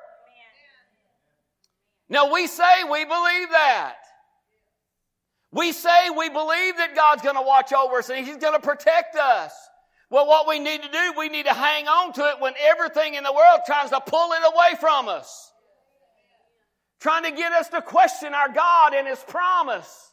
Now 2.08 2.32
we 2.32 2.48
say 2.48 2.84
we 2.89 3.04
believe 3.04 3.50
that. 3.51 3.96
We 5.51 5.72
say 5.72 6.10
we 6.10 6.30
believe 6.30 6.77
that 6.77 6.96
God's 6.96 7.22
going 7.22 7.36
to 7.36 7.42
watch 7.42 7.74
over 7.74 7.98
us 7.98 8.10
and 8.10 8.25
He's 8.25 8.38
going 8.38 8.54
to 8.54 8.60
protect 8.60 9.15
us. 9.15 9.54
Well, 10.10 10.27
what 10.27 10.48
we 10.48 10.60
need 10.60 10.84
to 10.84 10.89
do, 10.89 11.13
we 11.18 11.30
need 11.30 11.46
to 11.46 11.54
hang 11.54 11.88
on 11.88 12.13
to 12.13 12.22
it 12.30 12.39
when 12.39 12.54
everything 12.62 13.15
in 13.15 13.24
the 13.24 13.34
world 13.34 13.62
tries 13.65 13.89
to 13.89 14.01
pull 14.06 14.32
it 14.34 14.42
away 14.46 14.80
from 14.80 15.08
us. 15.10 15.51
Trying 17.00 17.24
to 17.24 17.32
get 17.32 17.54
us 17.54 17.70
to 17.70 17.82
question 17.82 18.34
our 18.34 18.50
God 18.50 18.94
and 18.94 19.08
His 19.08 19.20
promise. 19.27 20.12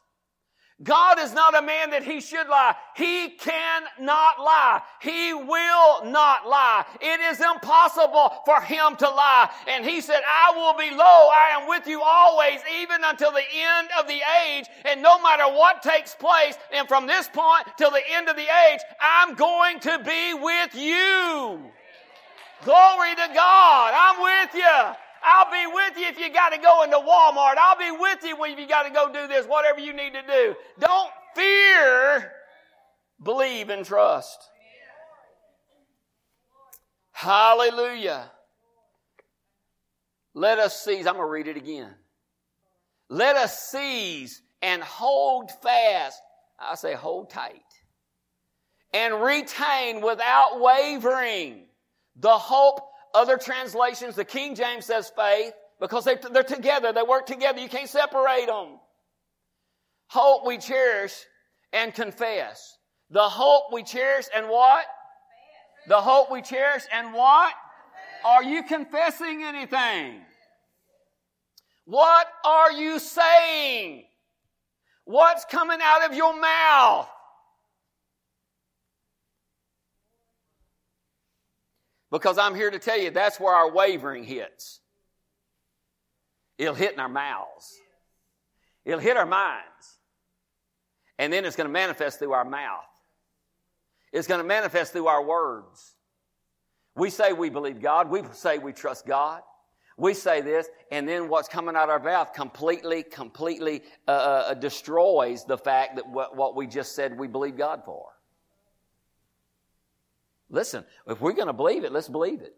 God 0.83 1.21
is 1.21 1.33
not 1.33 1.57
a 1.57 1.63
man 1.63 1.91
that 1.91 2.03
he 2.03 2.21
should 2.21 2.49
lie. 2.49 2.75
He 2.97 3.31
cannot 3.31 4.41
lie. 4.41 4.83
He 5.01 5.33
will 5.33 6.05
not 6.05 6.49
lie. 6.49 6.85
It 7.01 7.21
is 7.21 7.41
impossible 7.41 8.33
for 8.45 8.61
him 8.61 8.97
to 8.97 9.09
lie. 9.09 9.51
And 9.69 9.85
he 9.85 10.01
said, 10.01 10.23
I 10.27 10.53
will 10.57 10.77
be 10.77 10.91
lo. 10.91 11.05
I 11.05 11.61
am 11.61 11.69
with 11.69 11.87
you 11.87 12.03
always, 12.03 12.61
even 12.81 13.05
until 13.05 13.31
the 13.31 13.45
end 13.55 13.91
of 13.99 14.09
the 14.09 14.21
age. 14.45 14.67
And 14.85 15.03
no 15.03 15.21
matter 15.23 15.45
what 15.45 15.83
takes 15.83 16.15
place, 16.15 16.57
and 16.73 16.89
from 16.89 17.07
this 17.07 17.29
point 17.29 17.67
till 17.79 17.91
the 17.91 18.03
end 18.11 18.29
of 18.29 18.37
the 18.37 18.49
age, 18.71 18.81
I'm 19.01 19.35
going 19.35 19.79
to 19.81 19.99
be 20.05 20.35
with 20.35 20.75
you. 20.75 21.61
Glory 22.65 23.15
to 23.15 23.31
God. 23.35 23.93
I'm 23.95 24.23
with 24.23 24.55
you. 24.55 24.95
I'll 25.25 25.51
be 25.51 25.73
with 25.73 25.99
you 25.99 26.07
if 26.09 26.19
you 26.19 26.33
got 26.33 26.51
to 26.51 26.59
go 26.59 26.83
into 26.83 26.97
Walmart. 26.97 27.55
I'll 27.59 27.79
be 27.79 27.91
with 27.91 28.25
you 28.25 28.37
when 28.37 28.59
you 28.59 28.67
got 28.67 28.85
to 28.85 28.91
go 28.91 29.13
do 29.13 29.29
this, 29.29 29.47
whatever 29.47 29.81
you 29.81 29.93
need 29.93 30.13
to 30.15 30.23
do. 30.23 30.55
Don't 30.79 31.11
fear, 31.35 32.33
believe 33.23 33.71
and 33.71 33.85
trust. 33.85 34.39
Hallelujah. 37.13 38.31
Let 40.35 40.59
us 40.59 40.83
seize, 40.83 41.07
I'm 41.07 41.15
going 41.15 41.27
to 41.27 41.31
read 41.31 41.47
it 41.47 41.57
again. 41.57 41.95
Let 43.09 43.37
us 43.37 43.69
seize 43.69 44.43
and 44.63 44.83
hold 44.83 45.51
fast. 45.63 46.21
I 46.59 46.75
say 46.75 46.95
hold 46.95 47.31
tight. 47.31 47.61
And 48.95 49.23
retain 49.23 50.01
without 50.01 50.61
wavering 50.61 51.67
the 52.17 52.31
hope 52.31 52.81
other 53.15 53.37
translations, 53.37 54.15
the 54.15 54.25
King 54.25 54.55
James 54.55 54.87
says 54.87 55.13
faith 55.15 55.53
because 55.81 56.05
they, 56.05 56.17
they're 56.33 56.43
together. 56.43 56.93
They 56.93 57.03
work 57.03 57.27
together. 57.27 57.61
You 57.61 57.69
can't 57.69 57.89
separate 57.89 58.47
them. 58.47 58.79
Hope 60.09 60.47
we 60.47 60.59
cherish 60.59 61.15
and 61.73 61.95
confess. 61.95 62.77
The 63.11 63.23
hope 63.23 63.73
we 63.73 63.83
cherish 63.83 64.27
and 64.35 64.49
what? 64.49 64.85
The 65.89 66.01
hope 66.01 66.31
we 66.31 66.43
cherish 66.43 66.85
and 66.93 67.13
what? 67.13 67.53
Are 68.25 68.43
you 68.43 68.63
confessing 68.63 69.43
anything? 69.43 70.21
What 71.85 72.27
are 72.45 72.73
you 72.73 72.99
saying? 72.99 74.05
What's 75.05 75.45
coming 75.45 75.79
out 75.83 76.09
of 76.09 76.17
your 76.17 76.39
mouth? 76.41 77.09
Because 82.13 82.37
I'm 82.37 82.55
here 82.55 82.71
to 82.71 82.79
tell 82.79 82.99
you 82.99 83.11
that's 83.11 83.41
where 83.41 83.55
our 83.55 83.73
wavering 83.73 84.23
hits. 84.23 84.81
It'll 86.59 86.75
hit 86.75 86.93
in 86.93 87.01
our 87.01 87.09
mouths. 87.09 87.75
It'll 88.85 89.01
hit 89.01 89.17
our 89.17 89.27
minds. 89.27 89.65
And 91.19 91.33
then 91.33 91.47
it's 91.47 91.57
going 91.57 91.69
to 91.69 91.73
manifest 91.73 92.19
through 92.19 92.33
our 92.33 92.45
mouth. 92.45 92.85
It's 94.13 94.29
going 94.29 94.43
to 94.43 94.47
manifest 94.47 94.93
through 94.93 95.07
our 95.07 95.25
words. 95.25 95.97
We 96.95 97.09
say 97.09 97.33
we 97.33 97.49
believe 97.49 97.81
God. 97.81 98.11
We 98.11 98.23
say 98.33 98.59
we 98.59 98.75
trust 98.75 99.07
God. 99.07 99.41
We 99.97 100.15
say 100.15 100.41
this, 100.41 100.69
and 100.91 101.07
then 101.07 101.29
what's 101.29 101.49
coming 101.49 101.77
out 101.77 101.85
of 101.85 101.91
our 101.91 102.01
mouth 102.01 102.33
completely, 102.33 103.03
completely 103.03 103.83
uh, 104.09 104.11
uh 104.11 104.55
destroys 104.55 105.45
the 105.45 105.59
fact 105.59 105.97
that 105.97 106.09
what, 106.09 106.35
what 106.35 106.57
we 106.57 106.67
just 106.67 106.95
said 106.95 107.17
we 107.17 107.29
believe 107.29 107.59
God 107.59 107.83
for. 107.85 108.12
Listen, 110.53 110.85
if 111.09 111.21
we're 111.21 111.33
going 111.33 111.49
to 111.49 111.55
believe 111.55 111.83
it, 111.83 111.93
let's 111.93 112.09
believe 112.09 112.43
it. 112.43 112.55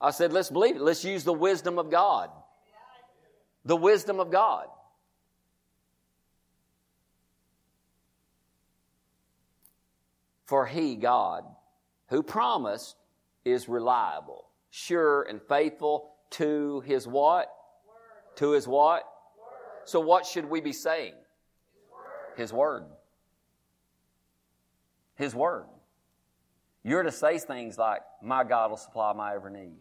I 0.00 0.10
said, 0.10 0.32
let's 0.32 0.50
believe 0.50 0.74
it. 0.74 0.82
Let's 0.82 1.04
use 1.04 1.22
the 1.22 1.32
wisdom 1.32 1.78
of 1.78 1.90
God. 1.90 2.30
The 3.64 3.76
wisdom 3.76 4.18
of 4.18 4.32
God. 4.32 4.66
For 10.46 10.66
he, 10.66 10.96
God, 10.96 11.44
who 12.08 12.22
promised, 12.22 12.96
is 13.44 13.68
reliable, 13.68 14.46
sure, 14.70 15.22
and 15.22 15.40
faithful 15.42 16.10
to 16.30 16.80
his 16.80 17.06
what? 17.06 17.48
Word. 17.86 18.36
To 18.36 18.52
his 18.52 18.66
what? 18.66 19.02
Word. 19.02 19.84
So 19.84 20.00
what 20.00 20.26
should 20.26 20.46
we 20.46 20.60
be 20.60 20.72
saying? 20.72 21.14
His 21.14 21.82
word. 21.92 22.36
His 22.36 22.52
word. 22.52 22.84
His 25.16 25.34
word. 25.34 25.66
You're 26.84 27.02
to 27.02 27.12
say 27.12 27.38
things 27.38 27.78
like, 27.78 28.02
My 28.22 28.44
God 28.44 28.70
will 28.70 28.76
supply 28.76 29.12
my 29.12 29.34
every 29.34 29.52
need. 29.52 29.78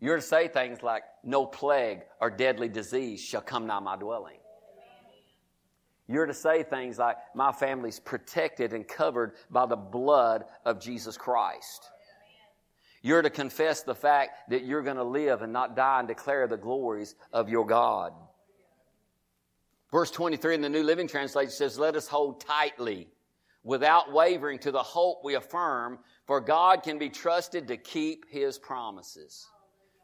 You're 0.00 0.16
to 0.16 0.22
say 0.22 0.48
things 0.48 0.82
like, 0.82 1.02
No 1.22 1.46
plague 1.46 2.00
or 2.20 2.30
deadly 2.30 2.68
disease 2.68 3.22
shall 3.22 3.40
come 3.40 3.66
nigh 3.66 3.80
my 3.80 3.96
dwelling. 3.96 4.38
You're 6.06 6.26
to 6.26 6.34
say 6.34 6.62
things 6.62 6.98
like, 6.98 7.16
My 7.34 7.52
family's 7.52 8.00
protected 8.00 8.72
and 8.72 8.86
covered 8.86 9.32
by 9.50 9.66
the 9.66 9.76
blood 9.76 10.44
of 10.64 10.80
Jesus 10.80 11.16
Christ. 11.16 11.90
You're 13.02 13.22
to 13.22 13.30
confess 13.30 13.82
the 13.82 13.94
fact 13.94 14.50
that 14.50 14.64
you're 14.64 14.82
going 14.82 14.96
to 14.96 15.04
live 15.04 15.42
and 15.42 15.52
not 15.52 15.76
die 15.76 15.98
and 15.98 16.08
declare 16.08 16.48
the 16.48 16.56
glories 16.56 17.14
of 17.34 17.50
your 17.50 17.66
God. 17.66 18.14
Verse 19.92 20.10
23 20.10 20.56
in 20.56 20.60
the 20.62 20.70
New 20.70 20.82
Living 20.82 21.06
Translation 21.06 21.50
says, 21.50 21.78
Let 21.78 21.96
us 21.96 22.08
hold 22.08 22.40
tightly 22.40 23.08
without 23.64 24.12
wavering 24.12 24.58
to 24.60 24.70
the 24.70 24.82
hope 24.82 25.24
we 25.24 25.34
affirm, 25.34 25.98
for 26.26 26.40
God 26.40 26.82
can 26.82 26.98
be 26.98 27.08
trusted 27.08 27.66
to 27.68 27.76
keep 27.76 28.30
his 28.30 28.58
promises. 28.58 29.46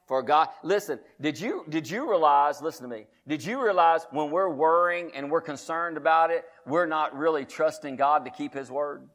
For 0.09 0.23
God, 0.23 0.49
listen, 0.65 0.99
did 1.21 1.39
you, 1.39 1.65
did 1.69 1.89
you 1.89 2.11
realize, 2.11 2.61
listen 2.61 2.89
to 2.89 2.97
me, 2.97 3.07
did 3.29 3.45
you 3.45 3.63
realize 3.63 4.07
when 4.11 4.33
we're 4.33 4.49
worrying 4.49 5.13
and 5.15 5.31
we're 5.31 5.41
concerned 5.41 5.97
about 5.97 6.33
it, 6.33 6.45
we're 6.67 6.87
not 6.87 7.17
really 7.17 7.45
trusting 7.45 7.95
God 7.95 8.25
to 8.25 8.31
keep 8.33 8.53
his 8.53 8.73
word? 8.73 9.09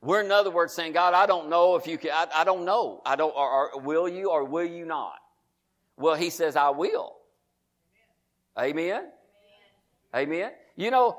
We're 0.00 0.22
in 0.22 0.30
other 0.30 0.50
words 0.50 0.72
saying, 0.72 0.92
God, 0.92 1.12
I 1.12 1.26
don't 1.26 1.50
know 1.50 1.74
if 1.76 1.86
you 1.86 1.98
can, 1.98 2.12
I, 2.12 2.26
I 2.32 2.44
don't 2.44 2.64
know. 2.64 3.02
I 3.04 3.16
don't, 3.16 3.34
or, 3.36 3.74
or 3.74 3.80
will 3.80 4.08
you 4.08 4.30
or 4.30 4.44
will 4.44 4.64
you 4.64 4.86
not? 4.86 5.18
Well, 5.96 6.14
he 6.14 6.30
says, 6.30 6.54
I 6.56 6.70
will. 6.70 7.16
Amen. 8.56 9.02
Amen. 10.14 10.28
Amen. 10.30 10.50
You 10.76 10.90
know, 10.90 11.18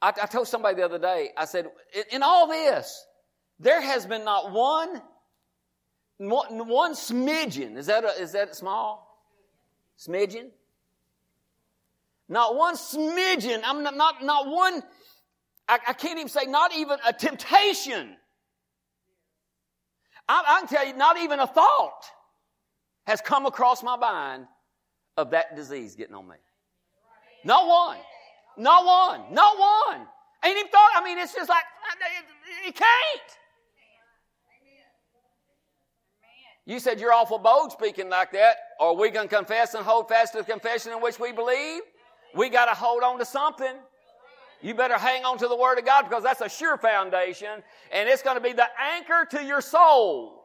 I, 0.00 0.08
I 0.08 0.26
told 0.26 0.48
somebody 0.48 0.76
the 0.76 0.84
other 0.84 0.98
day, 0.98 1.30
I 1.36 1.44
said, 1.44 1.66
in, 1.94 2.04
in 2.12 2.22
all 2.22 2.46
this, 2.46 3.06
there 3.58 3.80
has 3.80 4.06
been 4.06 4.24
not 4.24 4.52
one, 4.52 5.02
one, 6.18 6.68
one 6.68 6.94
smidgen. 6.94 7.76
Is 7.76 7.86
that, 7.86 8.04
a, 8.04 8.20
is 8.20 8.32
that 8.32 8.54
small? 8.54 9.04
Smidgen? 9.98 10.50
Not 12.28 12.56
one 12.56 12.76
smidgen. 12.76 13.62
I'm 13.64 13.82
not, 13.82 13.96
not, 13.96 14.22
not 14.22 14.46
one, 14.46 14.82
I, 15.68 15.78
I 15.88 15.92
can't 15.92 16.18
even 16.18 16.28
say 16.28 16.46
not 16.46 16.74
even 16.76 16.98
a 17.06 17.12
temptation. 17.12 18.16
I, 20.28 20.44
I 20.46 20.60
can 20.60 20.68
tell 20.68 20.86
you, 20.86 20.94
not 20.94 21.18
even 21.18 21.40
a 21.40 21.46
thought 21.46 22.04
has 23.06 23.20
come 23.20 23.46
across 23.46 23.82
my 23.82 23.96
mind 23.96 24.46
of 25.16 25.30
that 25.30 25.56
disease 25.56 25.96
getting 25.96 26.14
on 26.14 26.28
me. 26.28 26.36
Not 27.44 27.66
one. 27.66 27.96
Not 28.58 28.84
one. 28.84 29.32
Not 29.32 29.58
one. 29.58 30.06
Ain't 30.44 30.58
even 30.58 30.70
thought. 30.70 30.90
I 30.96 31.04
mean, 31.04 31.18
it's 31.18 31.34
just 31.34 31.48
like, 31.48 31.62
you 32.66 32.72
can't. 32.72 32.88
You 36.66 36.78
said 36.78 37.00
you're 37.00 37.14
awful 37.14 37.38
bold 37.38 37.72
speaking 37.72 38.10
like 38.10 38.30
that. 38.32 38.56
Are 38.78 38.94
we 38.94 39.08
going 39.08 39.26
to 39.28 39.34
confess 39.34 39.72
and 39.72 39.82
hold 39.84 40.08
fast 40.08 40.32
to 40.32 40.38
the 40.38 40.44
confession 40.44 40.92
in 40.92 41.00
which 41.00 41.18
we 41.18 41.32
believe? 41.32 41.80
We 42.34 42.50
got 42.50 42.66
to 42.66 42.74
hold 42.74 43.02
on 43.02 43.18
to 43.20 43.24
something. 43.24 43.74
You 44.60 44.74
better 44.74 44.98
hang 44.98 45.24
on 45.24 45.38
to 45.38 45.48
the 45.48 45.56
Word 45.56 45.78
of 45.78 45.86
God 45.86 46.02
because 46.02 46.22
that's 46.22 46.40
a 46.40 46.48
sure 46.48 46.76
foundation 46.76 47.62
and 47.92 48.08
it's 48.08 48.22
going 48.22 48.36
to 48.36 48.42
be 48.42 48.52
the 48.52 48.66
anchor 48.78 49.26
to 49.30 49.42
your 49.42 49.60
soul. 49.60 50.44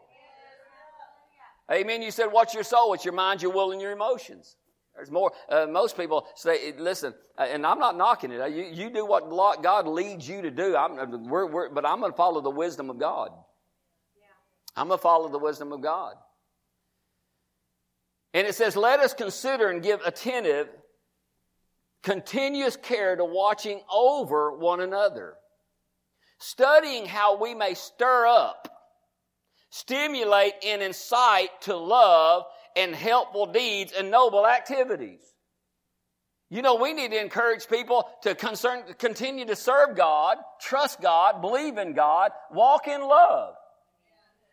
Amen. 1.71 2.01
You 2.01 2.11
said, 2.11 2.27
what's 2.27 2.53
your 2.53 2.63
soul? 2.63 2.93
It's 2.93 3.03
your 3.03 3.13
mind, 3.13 3.41
your 3.41 3.51
will, 3.51 3.71
and 3.71 3.81
your 3.81 3.91
emotions. 3.91 4.55
There's 4.95 5.09
more. 5.09 5.31
Uh, 5.49 5.65
most 5.65 5.97
people 5.97 6.27
say, 6.35 6.73
listen, 6.77 7.13
uh, 7.37 7.47
and 7.49 7.65
I'm 7.65 7.79
not 7.79 7.97
knocking 7.97 8.31
it. 8.31 8.51
You, 8.51 8.63
you 8.63 8.89
do 8.89 9.05
what 9.05 9.63
God 9.63 9.87
leads 9.87 10.27
you 10.27 10.43
to 10.43 10.51
do. 10.51 10.75
I'm, 10.75 10.99
uh, 10.99 11.17
we're, 11.17 11.47
we're, 11.47 11.69
but 11.69 11.85
I'm 11.85 11.99
going 11.99 12.11
to 12.11 12.17
follow 12.17 12.41
the 12.41 12.51
wisdom 12.51 12.89
of 12.89 12.99
God. 12.99 13.31
Yeah. 14.15 14.81
I'm 14.81 14.87
going 14.87 14.99
to 14.99 15.01
follow 15.01 15.29
the 15.29 15.39
wisdom 15.39 15.73
of 15.73 15.81
God. 15.81 16.13
And 18.35 18.47
it 18.47 18.55
says, 18.55 18.75
let 18.75 18.99
us 18.99 19.13
consider 19.13 19.69
and 19.69 19.81
give 19.81 20.01
attentive, 20.01 20.67
continuous 22.01 22.75
care 22.75 23.15
to 23.15 23.25
watching 23.25 23.81
over 23.91 24.57
one 24.57 24.79
another, 24.79 25.35
studying 26.39 27.05
how 27.05 27.39
we 27.39 27.53
may 27.53 27.73
stir 27.73 28.25
up, 28.27 28.67
stimulate, 29.69 30.53
and 30.65 30.81
incite 30.81 31.61
to 31.61 31.75
love 31.75 32.43
and 32.75 32.95
helpful 32.95 33.45
deeds 33.45 33.93
and 33.97 34.11
noble 34.11 34.45
activities. 34.47 35.21
You 36.49 36.61
know, 36.61 36.75
we 36.75 36.93
need 36.93 37.11
to 37.11 37.19
encourage 37.19 37.67
people 37.67 38.07
to 38.21 38.35
concern, 38.35 38.83
continue 38.99 39.45
to 39.45 39.55
serve 39.55 39.95
God, 39.95 40.37
trust 40.61 41.01
God, 41.01 41.41
believe 41.41 41.77
in 41.77 41.93
God, 41.93 42.31
walk 42.51 42.87
in 42.87 43.01
love. 43.01 43.55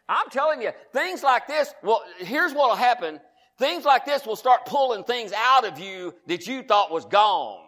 I'm 0.09 0.31
telling 0.31 0.63
you, 0.63 0.71
things 0.93 1.23
like 1.23 1.47
this, 1.47 1.73
well, 1.83 2.03
here's 2.19 2.53
what 2.53 2.71
will 2.71 2.77
happen. 2.77 3.21
Things 3.59 3.85
like 3.85 4.07
this 4.07 4.25
will 4.25 4.37
start 4.37 4.65
pulling 4.65 5.05
things 5.05 5.33
out 5.37 5.67
of 5.67 5.79
you 5.79 6.15
that 6.27 6.47
you 6.47 6.63
thought 6.63 6.91
was 6.91 7.05
gone. 7.05 7.67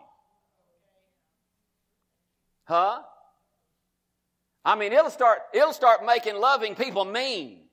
Huh? 2.64 3.02
I 4.64 4.76
mean, 4.76 4.92
it'll 4.92 5.10
start, 5.10 5.40
it'll 5.52 5.74
start 5.74 6.06
making 6.06 6.36
loving 6.36 6.74
people 6.74 7.04
mean. 7.04 7.64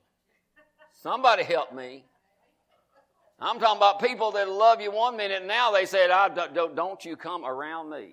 Somebody 1.01 1.43
help 1.43 1.73
me. 1.73 2.03
I'm 3.41 3.59
talking 3.59 3.77
about 3.77 4.01
people 4.01 4.31
that 4.31 4.49
love 4.49 4.81
you 4.81 4.91
one 4.91 5.15
minute, 5.15 5.39
and 5.39 5.47
now 5.47 5.71
they 5.71 5.85
said, 5.85 6.11
I, 6.11 6.27
don't, 6.29 6.75
don't 6.75 7.05
you 7.05 7.15
come 7.15 7.45
around 7.45 7.89
me. 7.89 8.11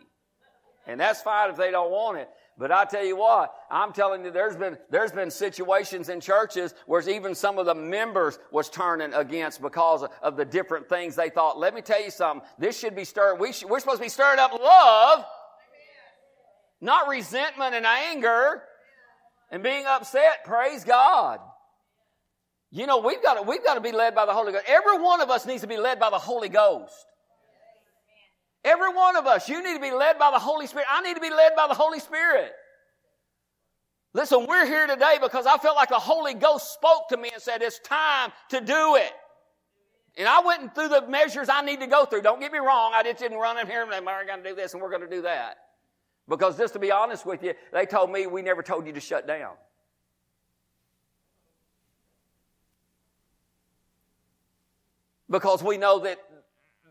And 0.87 1.01
that's 1.01 1.21
fine 1.21 1.51
if 1.51 1.57
they 1.57 1.73
don't 1.73 1.91
want 1.91 2.19
it. 2.19 2.29
But 2.59 2.71
I 2.73 2.85
tell 2.85 3.05
you 3.05 3.17
what, 3.17 3.53
I'm 3.71 3.93
telling 3.93 4.25
you, 4.25 4.31
there's 4.31 4.57
been, 4.57 4.79
there's 4.89 5.13
been 5.13 5.31
situations 5.31 6.09
in 6.09 6.21
churches 6.21 6.75
where 6.87 7.07
even 7.07 7.35
some 7.35 7.59
of 7.59 7.67
the 7.67 7.75
members 7.75 8.39
was 8.51 8.71
turning 8.71 9.13
against 9.13 9.61
because 9.61 10.05
of, 10.05 10.11
of 10.23 10.37
the 10.37 10.45
different 10.45 10.89
things 10.89 11.17
they 11.17 11.29
thought. 11.29 11.59
Let 11.59 11.75
me 11.75 11.83
tell 11.83 12.03
you 12.03 12.11
something. 12.11 12.49
This 12.59 12.79
should 12.79 12.97
be 12.97 13.05
stirred. 13.05 13.41
We 13.41 13.53
should, 13.53 13.69
we're 13.69 13.81
supposed 13.81 13.99
to 13.99 14.05
be 14.05 14.09
stirring 14.09 14.39
up 14.39 14.53
love, 14.53 15.25
not 16.81 17.09
resentment 17.09 17.75
and 17.75 17.85
anger 17.85 18.63
and 19.51 19.63
being 19.63 19.85
upset. 19.85 20.45
Praise 20.45 20.83
God. 20.83 21.41
You 22.71 22.87
know, 22.87 22.99
we've 22.99 23.23
got 23.23 23.35
to, 23.35 23.43
we've 23.43 23.65
got 23.65 23.75
to 23.75 23.81
be 23.81 23.93
led 23.93 24.15
by 24.15 24.27
the 24.27 24.33
Holy 24.33 24.53
Ghost. 24.53 24.65
Every 24.69 24.99
one 24.99 25.21
of 25.21 25.31
us 25.31 25.47
needs 25.47 25.63
to 25.63 25.69
be 25.69 25.77
led 25.77 26.01
by 26.01 26.11
the 26.11 26.19
Holy 26.19 26.49
Ghost. 26.49 27.07
Every 28.65 28.93
one 28.93 29.17
of 29.17 29.27
us, 29.27 29.49
you 29.49 29.63
need 29.63 29.75
to 29.75 29.81
be 29.81 29.93
led 29.93 30.19
by 30.19 30.33
the 30.33 30.41
Holy 30.41 30.67
Spirit. 30.67 30.87
I 30.91 31.01
need 31.03 31.15
to 31.15 31.21
be 31.21 31.31
led 31.31 31.55
by 31.57 31.69
the 31.69 31.75
Holy 31.75 32.01
Spirit. 32.01 32.53
Listen, 34.13 34.47
we're 34.47 34.67
here 34.67 34.87
today 34.87 35.19
because 35.23 35.47
I 35.47 35.59
felt 35.59 35.77
like 35.77 35.91
the 35.91 35.99
Holy 35.99 36.35
Ghost 36.35 36.73
spoke 36.73 37.09
to 37.11 37.17
me 37.17 37.31
and 37.33 37.41
said, 37.41 37.63
it's 37.63 37.79
time 37.79 38.33
to 38.49 38.61
do 38.61 38.97
it. 38.97 39.13
And 40.17 40.27
I 40.27 40.41
went 40.41 40.75
through 40.75 40.89
the 40.89 41.07
measures 41.07 41.49
I 41.49 41.61
need 41.61 41.81
to 41.81 41.87
go 41.87 42.07
through. 42.07 42.23
Don't 42.23 42.41
get 42.41 42.51
me 42.51 42.59
wrong. 42.59 42.93
I 42.95 43.03
just 43.03 43.19
didn't 43.19 43.39
run 43.39 43.59
in 43.59 43.67
here 43.67 43.83
and 43.83 43.93
say, 43.93 44.01
we're 44.01 44.27
going 44.27 44.43
to 44.43 44.49
do 44.49 44.55
this 44.57 44.73
and 44.73 44.83
we're 44.83 44.91
going 44.91 45.03
to 45.03 45.09
do 45.09 45.23
that. 45.23 45.59
Because 46.29 46.57
just 46.57 46.73
to 46.73 46.79
be 46.79 46.91
honest 46.91 47.25
with 47.27 47.43
you, 47.43 47.55
they 47.73 47.87
told 47.87 48.11
me 48.11 48.27
we 48.27 48.43
never 48.43 48.63
told 48.63 48.87
you 48.87 48.93
to 48.95 49.01
shut 49.01 49.27
down. 49.27 49.53
Because 55.29 55.63
we 55.63 55.77
know 55.77 56.01
that 56.01 56.19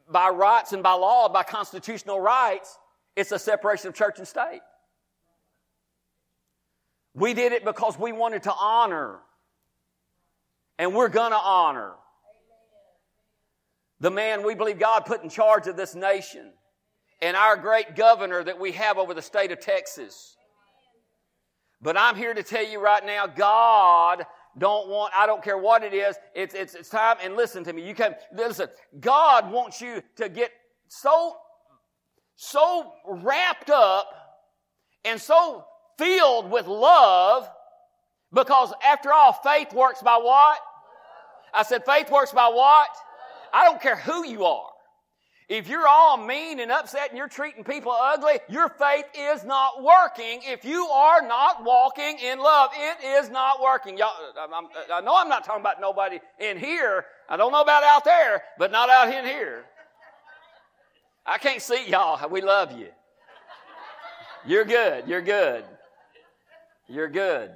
by 0.10 0.30
rights 0.30 0.74
and 0.74 0.84
by 0.84 0.94
law, 0.94 1.30
by 1.30 1.44
constitutional 1.44 2.20
rights, 2.20 2.78
it's 3.16 3.32
a 3.32 3.40
separation 3.40 3.88
of 3.88 3.96
church 3.96 4.18
and 4.18 4.28
state. 4.28 4.62
We 7.14 7.34
did 7.34 7.54
it 7.54 7.64
because 7.64 7.98
we 7.98 8.12
wanted 8.12 8.44
to 8.44 8.54
honor. 8.54 9.20
And 10.78 10.94
we're 10.94 11.10
going 11.10 11.32
to 11.32 11.38
honor 11.38 11.94
the 14.02 14.12
man 14.12 14.46
we 14.46 14.56
believe 14.56 14.78
God 14.78 15.06
put 15.06 15.24
in 15.24 15.30
charge 15.30 15.68
of 15.68 15.78
this 15.78 15.96
nation 15.96 16.52
and 17.22 17.38
our 17.38 17.56
great 17.56 17.96
governor 17.96 18.44
that 18.44 18.60
we 18.60 18.74
have 18.74 18.98
over 18.98 19.14
the 19.14 19.22
state 19.22 19.52
of 19.52 19.62
Texas. 19.62 20.36
But 21.82 21.98
I'm 21.98 22.16
here 22.16 22.34
to 22.34 22.44
tell 22.44 22.66
you 22.66 22.82
right 22.82 23.06
now, 23.06 23.26
God 23.26 24.26
don't 24.58 24.88
want, 24.88 25.14
I 25.16 25.26
don't 25.26 25.44
care 25.44 25.58
what 25.58 25.84
it 25.84 25.94
is. 25.94 26.16
It's, 26.34 26.54
it's, 26.54 26.76
it's 26.76 26.90
time. 26.90 27.18
And 27.22 27.36
listen 27.36 27.64
to 27.66 27.74
me. 27.74 27.86
You 27.86 27.94
can, 27.94 28.16
listen, 28.34 28.70
God 29.00 29.52
wants 29.52 29.82
you 29.82 30.02
to 30.18 30.30
get 30.30 30.52
so, 30.88 31.36
so 32.36 32.94
wrapped 33.08 33.70
up 33.70 34.08
and 35.04 35.20
so 35.20 35.66
filled 35.98 36.50
with 36.50 36.68
love 36.68 37.50
because 38.34 38.74
after 38.86 39.12
all, 39.14 39.34
faith 39.34 39.74
works 39.74 40.02
by 40.02 40.18
what? 40.18 40.60
I 41.54 41.64
said 41.64 41.86
faith 41.86 42.10
works 42.12 42.32
by 42.32 42.48
what? 42.48 42.90
I 43.54 43.64
don't 43.66 43.82
care 43.82 43.96
who 43.96 44.26
you 44.26 44.46
are. 44.46 44.70
If 45.48 45.68
you're 45.68 45.88
all 45.88 46.18
mean 46.18 46.60
and 46.60 46.72
upset 46.72 47.10
and 47.10 47.18
you're 47.18 47.28
treating 47.28 47.64
people 47.64 47.92
ugly, 47.92 48.40
your 48.50 48.68
faith 48.68 49.06
is 49.16 49.44
not 49.44 49.84
working. 49.84 50.42
If 50.44 50.66
you 50.66 50.88
are 50.88 51.22
not 51.22 51.64
walking 51.64 52.18
in 52.18 52.40
love, 52.40 52.72
it 52.74 53.06
is 53.06 53.30
not 53.30 53.62
working. 53.62 53.96
Y'all, 53.96 54.10
I'm, 54.40 54.68
i 54.92 55.02
know 55.02 55.16
I'm 55.16 55.30
not 55.30 55.46
talking 55.46 55.62
about 55.62 55.80
nobody 55.80 56.20
in 56.40 56.58
here. 56.58 57.06
I 57.30 57.38
don't 57.38 57.52
know 57.52 57.62
about 57.62 57.84
out 57.84 58.04
there, 58.04 58.42
but 58.58 58.72
not 58.72 58.90
out 58.90 59.14
in 59.14 59.24
here. 59.24 59.66
I 61.28 61.38
can't 61.38 61.62
see 61.62 61.88
y'all. 61.90 62.28
We 62.28 62.42
love 62.42 62.72
you. 62.78 62.88
You're 64.48 64.66
good. 64.66 65.08
You're 65.08 65.22
good. 65.22 65.64
You're 66.88 67.10
good. 67.10 67.52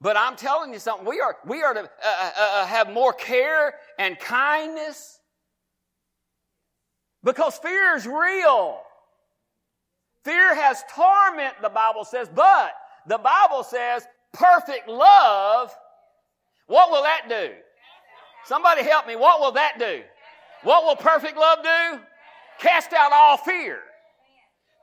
But 0.00 0.16
I'm 0.16 0.34
telling 0.34 0.72
you 0.72 0.80
something. 0.80 1.06
We 1.06 1.20
are, 1.20 1.36
we 1.46 1.62
are 1.62 1.72
to 1.72 1.80
uh, 1.80 1.84
uh, 1.84 2.30
uh 2.36 2.66
have 2.66 2.92
more 2.92 3.12
care 3.12 3.74
and 3.98 4.18
kindness 4.18 5.20
because 7.24 7.56
fear 7.58 7.96
is 7.96 8.06
real. 8.06 8.80
Fear 10.22 10.54
has 10.54 10.82
torment, 10.94 11.54
the 11.60 11.68
Bible 11.68 12.04
says, 12.04 12.28
but 12.34 12.72
the 13.06 13.18
Bible 13.18 13.64
says 13.64 14.06
perfect 14.32 14.88
love. 14.88 15.74
What 16.66 16.90
will 16.90 17.02
that 17.02 17.28
do? 17.28 17.52
Somebody 18.46 18.82
help 18.82 19.06
me. 19.06 19.16
What 19.16 19.40
will 19.40 19.52
that 19.52 19.78
do? 19.78 20.02
What 20.62 20.84
will 20.84 20.96
perfect 20.96 21.36
love 21.36 21.58
do? 21.62 22.00
Cast 22.58 22.92
out 22.92 23.12
all 23.12 23.36
fear. 23.36 23.80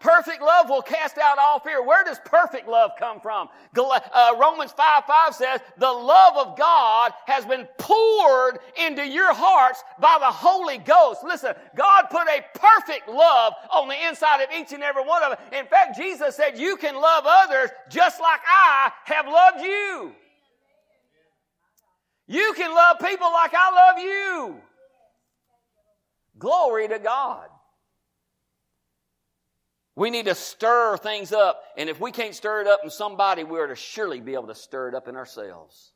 Perfect 0.01 0.41
love 0.41 0.67
will 0.67 0.81
cast 0.81 1.19
out 1.19 1.37
all 1.37 1.59
fear. 1.59 1.85
Where 1.85 2.03
does 2.03 2.19
perfect 2.25 2.67
love 2.67 2.91
come 2.97 3.21
from? 3.21 3.49
Uh, 3.77 4.35
Romans 4.39 4.71
5 4.71 5.05
5 5.05 5.35
says, 5.35 5.59
The 5.77 5.91
love 5.91 6.37
of 6.37 6.57
God 6.57 7.11
has 7.27 7.45
been 7.45 7.67
poured 7.77 8.57
into 8.83 9.07
your 9.07 9.31
hearts 9.31 9.83
by 9.99 10.17
the 10.19 10.25
Holy 10.25 10.79
Ghost. 10.79 11.23
Listen, 11.23 11.53
God 11.75 12.05
put 12.09 12.27
a 12.27 12.43
perfect 12.55 13.09
love 13.09 13.53
on 13.71 13.87
the 13.87 14.07
inside 14.07 14.41
of 14.41 14.49
each 14.57 14.73
and 14.73 14.81
every 14.81 15.03
one 15.03 15.21
of 15.21 15.33
us. 15.33 15.39
In 15.53 15.67
fact, 15.67 15.95
Jesus 15.95 16.35
said, 16.35 16.57
You 16.57 16.77
can 16.77 16.95
love 16.95 17.25
others 17.27 17.69
just 17.91 18.19
like 18.19 18.41
I 18.47 18.91
have 19.05 19.27
loved 19.27 19.61
you. 19.61 20.15
You 22.25 22.53
can 22.57 22.73
love 22.73 22.97
people 22.99 23.31
like 23.31 23.53
I 23.53 23.71
love 23.71 23.99
you. 23.99 24.61
Glory 26.39 26.87
to 26.87 26.97
God. 26.97 27.50
We 29.95 30.09
need 30.09 30.25
to 30.25 30.35
stir 30.35 30.97
things 30.97 31.33
up. 31.33 31.63
And 31.77 31.89
if 31.89 31.99
we 31.99 32.11
can't 32.11 32.33
stir 32.33 32.61
it 32.61 32.67
up 32.67 32.81
in 32.83 32.89
somebody, 32.89 33.43
we 33.43 33.59
are 33.59 33.67
to 33.67 33.75
surely 33.75 34.21
be 34.21 34.33
able 34.33 34.47
to 34.47 34.55
stir 34.55 34.89
it 34.89 34.95
up 34.95 35.07
in 35.07 35.15
ourselves. 35.15 35.91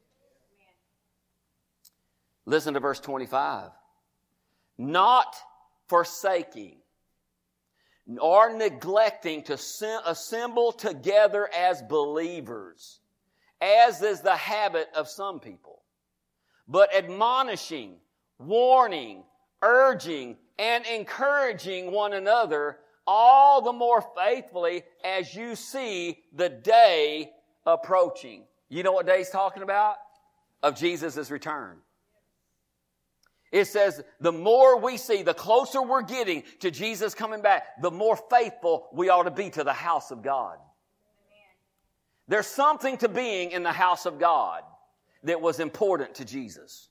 Listen 2.45 2.73
to 2.73 2.79
verse 2.79 2.99
25. 2.99 3.71
Not 4.77 5.35
forsaking 5.87 6.77
or 8.19 8.55
neglecting 8.55 9.43
to 9.43 9.57
assemble 10.05 10.71
together 10.71 11.49
as 11.57 11.81
believers, 11.81 12.99
as 13.61 14.01
is 14.01 14.21
the 14.21 14.35
habit 14.35 14.89
of 14.93 15.09
some 15.09 15.39
people, 15.39 15.81
but 16.67 16.93
admonishing, 16.93 17.95
warning, 18.37 19.23
urging, 19.63 20.37
and 20.59 20.85
encouraging 20.85 21.91
one 21.91 22.13
another 22.13 22.77
all 23.07 23.61
the 23.61 23.73
more 23.73 24.03
faithfully 24.15 24.83
as 25.03 25.33
you 25.33 25.55
see 25.55 26.19
the 26.33 26.49
day 26.49 27.31
approaching. 27.65 28.43
You 28.69 28.83
know 28.83 28.91
what 28.91 29.05
day 29.05 29.19
he's 29.19 29.29
talking 29.29 29.63
about? 29.63 29.95
Of 30.63 30.75
Jesus' 30.75 31.29
return. 31.29 31.77
It 33.51 33.65
says 33.67 34.03
the 34.19 34.31
more 34.31 34.79
we 34.79 34.97
see, 34.97 35.21
the 35.21 35.33
closer 35.33 35.81
we're 35.81 36.01
getting 36.01 36.43
to 36.59 36.71
Jesus 36.71 37.13
coming 37.13 37.41
back, 37.41 37.81
the 37.81 37.91
more 37.91 38.17
faithful 38.29 38.87
we 38.91 39.09
ought 39.09 39.23
to 39.23 39.31
be 39.31 39.49
to 39.51 39.63
the 39.63 39.73
house 39.73 40.11
of 40.11 40.21
God. 40.23 40.57
There's 42.27 42.47
something 42.47 42.97
to 42.97 43.07
being 43.07 43.51
in 43.51 43.63
the 43.63 43.71
house 43.71 44.05
of 44.05 44.19
God 44.19 44.63
that 45.23 45.41
was 45.41 45.59
important 45.59 46.15
to 46.15 46.25
Jesus. 46.25 46.89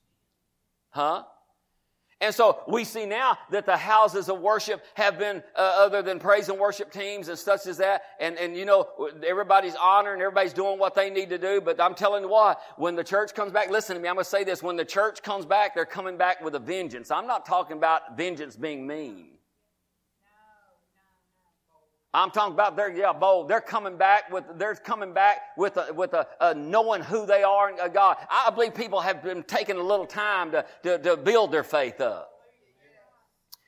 Huh? 0.91 1.25
And 2.21 2.35
so 2.35 2.61
we 2.69 2.85
see 2.85 3.07
now 3.07 3.37
that 3.51 3.67
the 3.67 3.77
houses 3.77 4.29
of 4.29 4.41
worship 4.41 4.85
have 4.95 5.19
been, 5.19 5.43
uh, 5.57 5.59
other 5.59 6.01
than 6.01 6.19
praise 6.19 6.49
and 6.49 6.59
worship 6.59 6.93
teams 6.93 7.29
and 7.29 7.39
such 7.39 7.67
as 7.67 7.77
that, 7.79 8.03
and, 8.21 8.37
and 8.39 8.57
you 8.57 8.65
know, 8.65 8.89
everybody's 9.27 9.75
honoring, 9.75 10.21
everybody's 10.21 10.53
doing 10.53 10.79
what 10.79 10.95
they 10.95 11.11
need 11.11 11.29
to 11.31 11.39
do, 11.39 11.61
but 11.61 11.81
I'm 11.81 11.95
telling 11.95 12.23
you 12.23 12.31
what, 12.31 12.61
when 12.77 12.95
the 12.95 13.05
church 13.05 13.35
comes 13.35 13.53
back, 13.53 13.71
listen 13.71 13.97
to 13.97 14.03
me, 14.03 14.09
I'm 14.09 14.15
going 14.15 14.25
to 14.25 14.31
say 14.31 14.45
this, 14.45 14.63
when 14.63 14.77
the 14.77 14.85
church 14.85 15.23
comes 15.23 15.45
back, 15.45 15.75
they're 15.75 15.85
coming 15.85 16.17
back 16.17 16.43
with 16.43 16.55
a 16.55 16.61
vengeance. 16.61 17.11
I'm 17.11 17.27
not 17.27 17.45
talking 17.45 17.77
about 17.77 18.17
vengeance 18.17 18.57
being 18.57 18.87
mean. 18.87 19.34
I'm 22.15 22.31
talking 22.31 22.55
about 22.55 22.77
they're 22.77 22.97
yeah 22.97 23.13
bold. 23.13 23.49
They're 23.49 23.61
coming 23.61 23.97
back 23.97 24.31
with 24.33 24.45
they're 24.55 24.77
coming 24.77 25.13
back 25.13 25.39
with 25.59 25.77
a, 25.77 25.93
with 25.93 26.15
a, 26.15 26.29
a 26.41 26.55
knowing 26.55 27.03
who 27.03 27.27
they 27.27 27.43
are 27.43 27.69
in 27.69 27.77
God. 27.93 28.17
I 28.31 28.51
believe 28.51 28.73
people 28.73 29.01
have 29.01 29.21
been 29.23 29.43
taking 29.43 29.77
a 29.77 29.83
little 29.83 30.07
time 30.07 30.53
to, 30.53 30.65
to, 30.85 30.99
to 30.99 31.17
build 31.17 31.51
their 31.51 31.65
faith 31.65 32.01
up. 32.01 32.31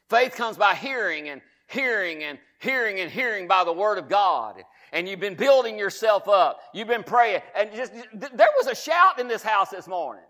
Faith 0.09 0.37
comes 0.37 0.57
by 0.57 0.77
hearing 0.77 1.29
and 1.29 1.41
hearing 1.67 2.23
and 2.23 2.39
hearing 2.61 3.01
and 3.01 3.11
hearing 3.11 3.49
by 3.49 3.65
the 3.65 3.73
word 3.73 3.99
of 3.99 4.09
God. 4.09 4.63
And 4.93 5.09
you've 5.09 5.21
been 5.21 5.35
building 5.35 5.77
yourself 5.77 6.29
up. 6.29 6.61
You've 6.73 6.87
been 6.87 7.03
praying. 7.03 7.43
And 7.57 7.71
just 7.75 7.93
there 8.15 8.49
was 8.57 8.69
a 8.69 8.77
shout 8.77 9.19
in 9.19 9.27
this 9.27 9.43
house 9.43 9.71
this 9.71 9.89
morning. 9.89 10.23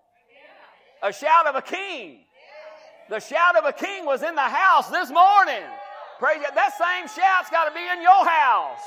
A 1.02 1.12
shout 1.12 1.46
of 1.46 1.54
a 1.54 1.62
king. 1.62 2.20
The 3.10 3.20
shout 3.20 3.56
of 3.56 3.66
a 3.66 3.72
king 3.72 4.06
was 4.06 4.22
in 4.22 4.34
the 4.34 4.40
house 4.40 4.88
this 4.88 5.10
morning. 5.10 5.62
Praise 6.18 6.42
God. 6.42 6.52
That 6.54 6.72
same 6.76 7.08
shout's 7.08 7.50
got 7.50 7.68
to 7.68 7.74
be 7.74 7.80
in 7.80 8.02
your 8.02 8.26
house. 8.26 8.80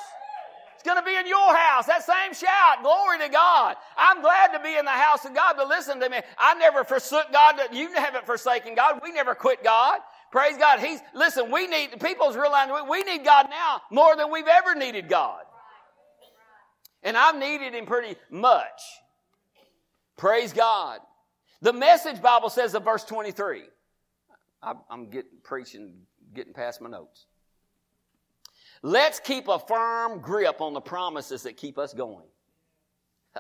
It's 0.76 0.84
going 0.84 0.98
to 0.98 1.04
be 1.04 1.16
in 1.16 1.28
your 1.28 1.56
house. 1.56 1.88
That 1.88 2.04
same 2.04 2.34
shout. 2.34 2.82
Glory 2.82 3.20
to 3.20 3.28
God. 3.28 3.76
I'm 3.98 4.22
glad 4.22 4.54
to 4.54 4.64
be 4.64 4.78
in 4.78 4.86
the 4.86 4.92
house 4.92 5.26
of 5.26 5.36
God, 5.36 5.56
but 5.58 5.68
listen 5.68 6.00
to 6.00 6.10
me. 6.10 6.20
I 6.38 6.54
never 6.54 6.86
forsook 6.86 7.32
God. 7.34 7.60
You 7.74 7.92
haven't 7.94 8.26
forsaken 8.26 8.76
God. 8.76 9.02
We 9.04 9.12
never 9.12 9.36
quit 9.36 9.62
God. 9.62 10.00
Praise 10.32 10.58
God. 10.58 10.80
He's, 10.80 11.02
listen, 11.14 11.52
we 11.52 11.68
need, 11.68 12.00
people's 12.00 12.38
realizing 12.38 12.74
we 12.90 13.04
need 13.04 13.26
God 13.26 13.48
now 13.50 13.82
more 13.92 14.16
than 14.16 14.32
we've 14.32 14.48
ever 14.48 14.74
needed 14.74 15.10
God. 15.10 15.42
And 17.04 17.18
I've 17.18 17.38
needed 17.38 17.74
Him 17.74 17.86
pretty 17.86 18.18
much. 18.30 18.82
Praise 20.18 20.54
God. 20.54 21.00
The 21.62 21.74
message 21.74 22.22
Bible 22.22 22.50
says 22.50 22.74
in 22.74 22.84
verse 22.84 23.04
23. 23.04 23.64
I'm 24.62 25.10
getting 25.10 25.40
preaching, 25.44 25.94
getting 26.34 26.54
past 26.54 26.82
my 26.82 26.90
notes. 26.90 27.26
Let's 28.82 29.20
keep 29.20 29.48
a 29.48 29.60
firm 29.60 30.20
grip 30.22 30.62
on 30.62 30.74
the 30.74 30.82
promises 30.82 31.44
that 31.44 31.58
keep 31.58 31.78
us 31.78 31.94
going. 31.94 32.28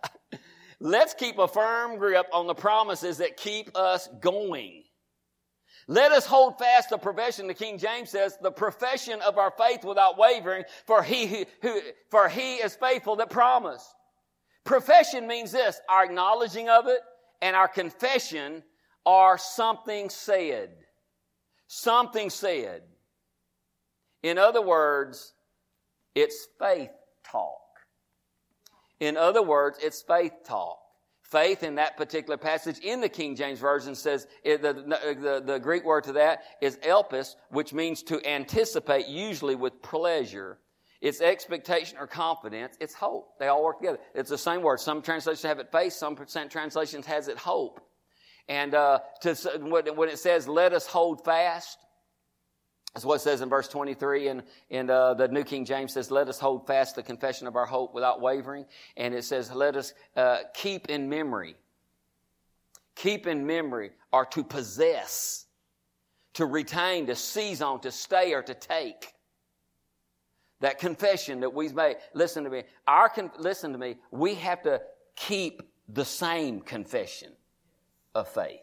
Let's 0.80 1.13
keep 1.13 1.38
a 1.38 1.47
firm 1.47 1.97
grip 1.97 2.28
on 2.34 2.47
the 2.47 2.54
promises 2.54 3.17
that 3.17 3.38
keep 3.38 3.75
us 3.75 4.08
going. 4.21 4.84
Let 5.88 6.12
us 6.12 6.25
hold 6.25 6.60
fast 6.60 6.89
the 6.89 6.97
profession, 6.97 7.47
the 7.47 7.54
King 7.54 7.80
James 7.80 8.12
says, 8.12 8.38
the 8.41 8.52
profession 8.52 9.21
of 9.21 9.38
our 9.38 9.52
faith 9.52 9.84
without 9.84 10.19
wavering, 10.19 10.63
for 10.86 11.02
he, 11.02 11.47
who, 11.62 11.82
for 12.12 12.30
he 12.30 12.58
is 12.58 12.75
faithful 12.75 13.15
that 13.15 13.32
promised. 13.32 13.88
Profession 14.63 15.28
means 15.28 15.52
this, 15.52 15.82
our 15.89 16.04
acknowledging 16.04 16.69
of 16.69 16.88
it 16.88 16.99
and 17.41 17.56
our 17.56 17.67
confession 17.67 18.62
are 19.06 19.38
something 19.38 20.10
said. 20.10 20.69
Something 21.71 22.32
said. 22.32 22.82
In 24.23 24.39
other 24.39 24.62
words, 24.62 25.34
it's 26.15 26.47
faith 26.58 26.89
talk. 27.23 27.62
In 28.99 29.15
other 29.15 29.43
words, 29.43 29.77
it's 29.79 30.01
faith 30.01 30.34
talk. 30.43 30.79
Faith 31.21 31.62
in 31.62 31.75
that 31.75 31.95
particular 31.95 32.38
passage 32.38 32.79
in 32.79 33.01
the 33.01 33.08
King 33.08 33.36
James 33.36 33.60
Version 33.60 33.93
says, 33.93 34.25
the, 34.43 34.58
the, 34.58 35.43
the, 35.45 35.60
Greek 35.60 35.86
word 35.86 36.05
to 36.05 36.13
that 36.13 36.41
is 36.60 36.77
elpis, 36.77 37.36
which 37.51 37.71
means 37.71 38.01
to 38.01 38.19
anticipate, 38.27 39.05
usually 39.05 39.53
with 39.53 39.79
pleasure. 39.84 40.58
It's 41.01 41.21
expectation 41.21 41.99
or 41.99 42.08
confidence. 42.08 42.77
It's 42.79 42.95
hope. 42.95 43.38
They 43.38 43.47
all 43.47 43.63
work 43.63 43.77
together. 43.77 43.99
It's 44.15 44.32
the 44.32 44.39
same 44.39 44.63
word. 44.63 44.79
Some 44.79 45.03
translations 45.03 45.43
have 45.43 45.60
it 45.60 45.71
faith. 45.71 45.93
Some 45.93 46.17
translations 46.49 47.05
has 47.05 47.27
it 47.27 47.38
hope. 47.38 47.79
And 48.49 48.73
uh, 48.73 48.99
to, 49.21 49.35
when 49.62 50.09
it 50.09 50.17
says, 50.17 50.47
let 50.47 50.73
us 50.73 50.88
hold 50.88 51.23
fast, 51.23 51.77
that's 52.93 53.05
what 53.05 53.15
it 53.15 53.19
says 53.19 53.41
in 53.41 53.49
verse 53.49 53.67
23, 53.67 54.29
and, 54.29 54.43
and 54.71 54.89
uh, 54.89 55.13
the 55.13 55.27
New 55.27 55.43
King 55.43 55.63
James 55.63 55.93
says, 55.93 56.09
Let 56.09 56.27
us 56.27 56.39
hold 56.39 56.65
fast 56.65 56.95
the 56.95 57.03
confession 57.03 57.45
of 57.45 57.55
our 57.55 57.67
hope 57.67 57.93
without 57.93 58.19
wavering. 58.19 58.65
And 58.97 59.13
it 59.13 59.23
says, 59.23 59.51
Let 59.51 59.75
us 59.75 59.93
uh, 60.15 60.39
keep 60.55 60.89
in 60.89 61.07
memory. 61.07 61.55
Keep 62.95 63.27
in 63.27 63.45
memory, 63.45 63.91
or 64.12 64.25
to 64.25 64.43
possess, 64.43 65.45
to 66.33 66.47
retain, 66.47 67.05
to 67.05 67.15
seize 67.15 67.62
on, 67.62 67.79
to 67.81 67.91
stay, 67.91 68.33
or 68.33 68.41
to 68.41 68.55
take. 68.55 69.13
That 70.62 70.79
confession 70.79 71.41
that 71.41 71.53
we've 71.53 71.75
made. 71.75 71.97
Listen 72.15 72.43
to 72.43 72.49
me. 72.49 72.63
Our 72.88 73.07
con- 73.07 73.31
listen 73.38 73.71
to 73.71 73.77
me. 73.77 73.97
We 74.09 74.33
have 74.35 74.63
to 74.63 74.81
keep 75.15 75.62
the 75.88 76.03
same 76.03 76.59
confession 76.59 77.29
of 78.15 78.28
faith. 78.28 78.62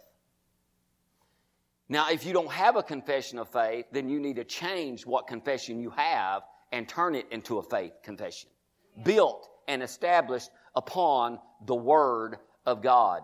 Now, 1.88 2.10
if 2.10 2.26
you 2.26 2.32
don't 2.32 2.50
have 2.50 2.76
a 2.76 2.82
confession 2.82 3.38
of 3.38 3.48
faith, 3.48 3.86
then 3.92 4.08
you 4.08 4.18
need 4.18 4.36
to 4.36 4.44
change 4.44 5.06
what 5.06 5.28
confession 5.28 5.80
you 5.80 5.90
have 5.90 6.42
and 6.72 6.88
turn 6.88 7.14
it 7.14 7.26
into 7.30 7.58
a 7.58 7.62
faith 7.62 7.92
confession. 8.02 8.50
Built 9.04 9.48
and 9.68 9.82
established 9.82 10.50
upon 10.74 11.38
the 11.64 11.76
Word 11.76 12.38
of 12.64 12.82
God. 12.82 13.22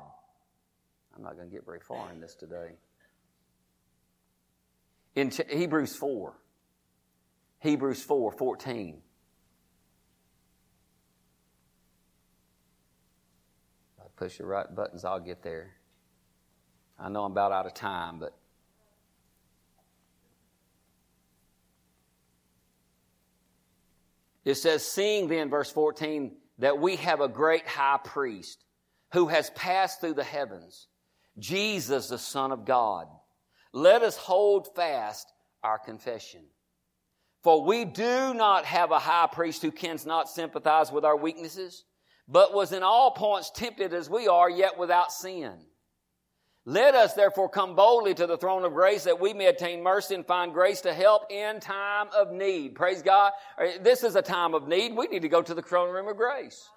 I'm 1.17 1.23
not 1.23 1.37
going 1.37 1.49
to 1.49 1.55
get 1.55 1.67
very 1.67 1.81
far 1.81 2.11
in 2.13 2.21
this 2.21 2.35
today. 2.35 2.71
In 5.15 5.31
Hebrews 5.31 5.97
4, 5.97 6.33
Hebrews 7.59 8.03
4 8.03 8.33
14. 8.33 9.03
I 14.01 14.05
push 14.17 14.39
the 14.39 14.47
right 14.47 14.75
buttons, 14.75 15.05
I'll 15.05 15.21
get 15.21 15.43
there. 15.43 15.73
I 17.03 17.09
know 17.09 17.25
I'm 17.25 17.33
about 17.33 17.53
out 17.53 17.67
of 17.67 17.75
time, 17.75 18.19
but 18.21 18.35
It 24.45 24.57
says, 24.57 24.85
seeing 24.85 25.29
then, 25.29 25.51
verse 25.51 25.71
14, 25.71 26.33
that 26.59 26.79
we 26.79 26.97
have 26.97 27.21
a 27.21 27.29
great 27.29 27.67
high 27.67 28.01
priest 28.03 28.65
who 29.12 29.29
has 29.29 29.51
passed 29.51 30.01
through 30.01 30.15
the 30.15 30.25
heavens, 30.25 30.88
Jesus, 31.38 32.09
the 32.09 32.19
Son 32.19 32.51
of 32.51 32.65
God. 32.65 33.07
Let 33.73 34.03
us 34.03 34.17
hold 34.17 34.75
fast 34.75 35.33
our 35.62 35.79
confession. 35.79 36.43
For 37.43 37.65
we 37.65 37.85
do 37.85 38.35
not 38.35 38.65
have 38.65 38.91
a 38.91 38.99
high 38.99 39.29
priest 39.31 39.62
who 39.62 39.71
cannot 39.71 40.29
sympathize 40.29 40.91
with 40.91 41.05
our 41.05 41.17
weaknesses, 41.17 41.85
but 42.27 42.55
was 42.55 42.73
in 42.73 42.83
all 42.83 43.12
points 43.12 43.51
tempted 43.51 43.93
as 43.93 44.11
we 44.11 44.29
are, 44.29 44.51
yet 44.51 44.79
without 44.79 45.12
sin. 45.12 45.55
Let 46.64 46.94
us 46.94 47.14
therefore 47.14 47.48
come 47.48 47.75
boldly 47.75 48.14
to 48.14 48.27
the 48.27 48.38
throne 48.38 48.64
of 48.64 48.72
grace 48.72 49.05
that 49.05 49.18
we 49.18 49.33
may 49.35 49.46
attain 49.46 49.83
mercy 49.83 50.14
and 50.14 50.25
find 50.25 50.53
grace 50.53 50.83
to 50.83 50.94
help 50.94 51.31
in 51.31 51.59
time 51.59 52.07
of 52.16 52.31
need. 52.31 52.77
Praise 52.77 53.03
God. 53.03 53.33
Uh, 53.59 53.66
this 53.81 54.05
is 54.05 54.14
a 54.14 54.22
time 54.22 54.55
of 54.55 54.68
need. 54.68 54.96
We 54.96 55.09
need 55.09 55.22
to 55.22 55.29
go 55.29 55.42
to 55.42 55.55
the 55.55 55.62
throne 55.62 55.92
room 55.92 56.07
of 56.07 56.16
grace. 56.16 56.68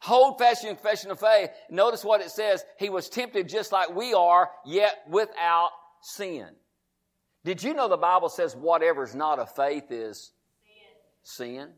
Hold 0.00 0.38
fast 0.38 0.62
your 0.62 0.74
confession 0.74 1.10
of 1.10 1.18
faith. 1.18 1.50
Notice 1.70 2.04
what 2.04 2.20
it 2.20 2.30
says. 2.30 2.64
He 2.78 2.88
was 2.88 3.08
tempted 3.08 3.48
just 3.48 3.72
like 3.72 3.94
we 3.96 4.14
are, 4.14 4.50
yet 4.64 4.94
without 5.08 5.70
sin. 6.00 6.48
Did 7.44 7.62
you 7.64 7.74
know 7.74 7.88
the 7.88 7.96
Bible 7.96 8.28
says 8.28 8.54
whatever's 8.54 9.14
not 9.14 9.40
of 9.40 9.54
faith 9.56 9.90
is 9.90 10.32
sin? 11.24 11.56
sin? 11.56 11.72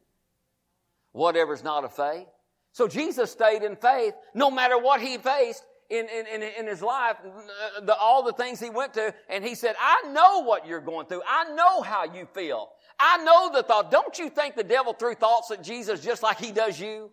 Whatever's 1.13 1.65
not 1.65 1.85
of 1.85 1.95
faith. 1.95 2.27
So 2.73 2.89
Jesus 2.89 3.31
stayed 3.31 3.63
in 3.63 3.77
faith 3.77 4.13
no 4.35 4.51
matter 4.51 4.79
what 4.79 5.01
he 5.01 5.17
faced 5.17 5.65
in, 5.91 6.07
in, 6.07 6.43
in, 6.43 6.67
his 6.67 6.83
life, 6.83 7.17
uh, 7.25 7.81
the, 7.81 7.97
all 7.97 8.23
the 8.23 8.33
things 8.33 8.61
he 8.61 8.69
went 8.69 8.95
to, 8.95 9.15
and 9.29 9.43
he 9.43 9.55
said, 9.55 9.75
I 9.81 10.11
know 10.13 10.43
what 10.43 10.67
you're 10.67 10.81
going 10.81 11.07
through. 11.07 11.23
I 11.27 11.53
know 11.55 11.81
how 11.81 12.05
you 12.05 12.27
feel. 12.35 12.69
I 13.01 13.25
know 13.25 13.51
the 13.53 13.63
thought. 13.63 13.91
Don't 13.91 14.19
you 14.19 14.29
think 14.29 14.55
the 14.55 14.65
devil 14.65 14.93
threw 14.93 15.15
thoughts 15.15 15.51
at 15.51 15.63
Jesus 15.63 16.01
just 16.01 16.23
like 16.23 16.39
he 16.39 16.53
does 16.53 16.79
you? 16.79 17.11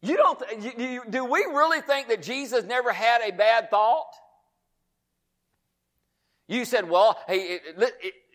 You 0.00 0.16
don't, 0.16 0.40
you, 0.60 0.72
you, 0.78 1.02
do 1.08 1.24
we 1.24 1.40
really 1.40 1.80
think 1.80 2.08
that 2.08 2.22
Jesus 2.22 2.64
never 2.64 2.92
had 2.92 3.20
a 3.22 3.32
bad 3.32 3.70
thought? 3.70 4.12
You 6.48 6.64
said, 6.64 6.88
well, 6.88 7.18
hey, 7.28 7.60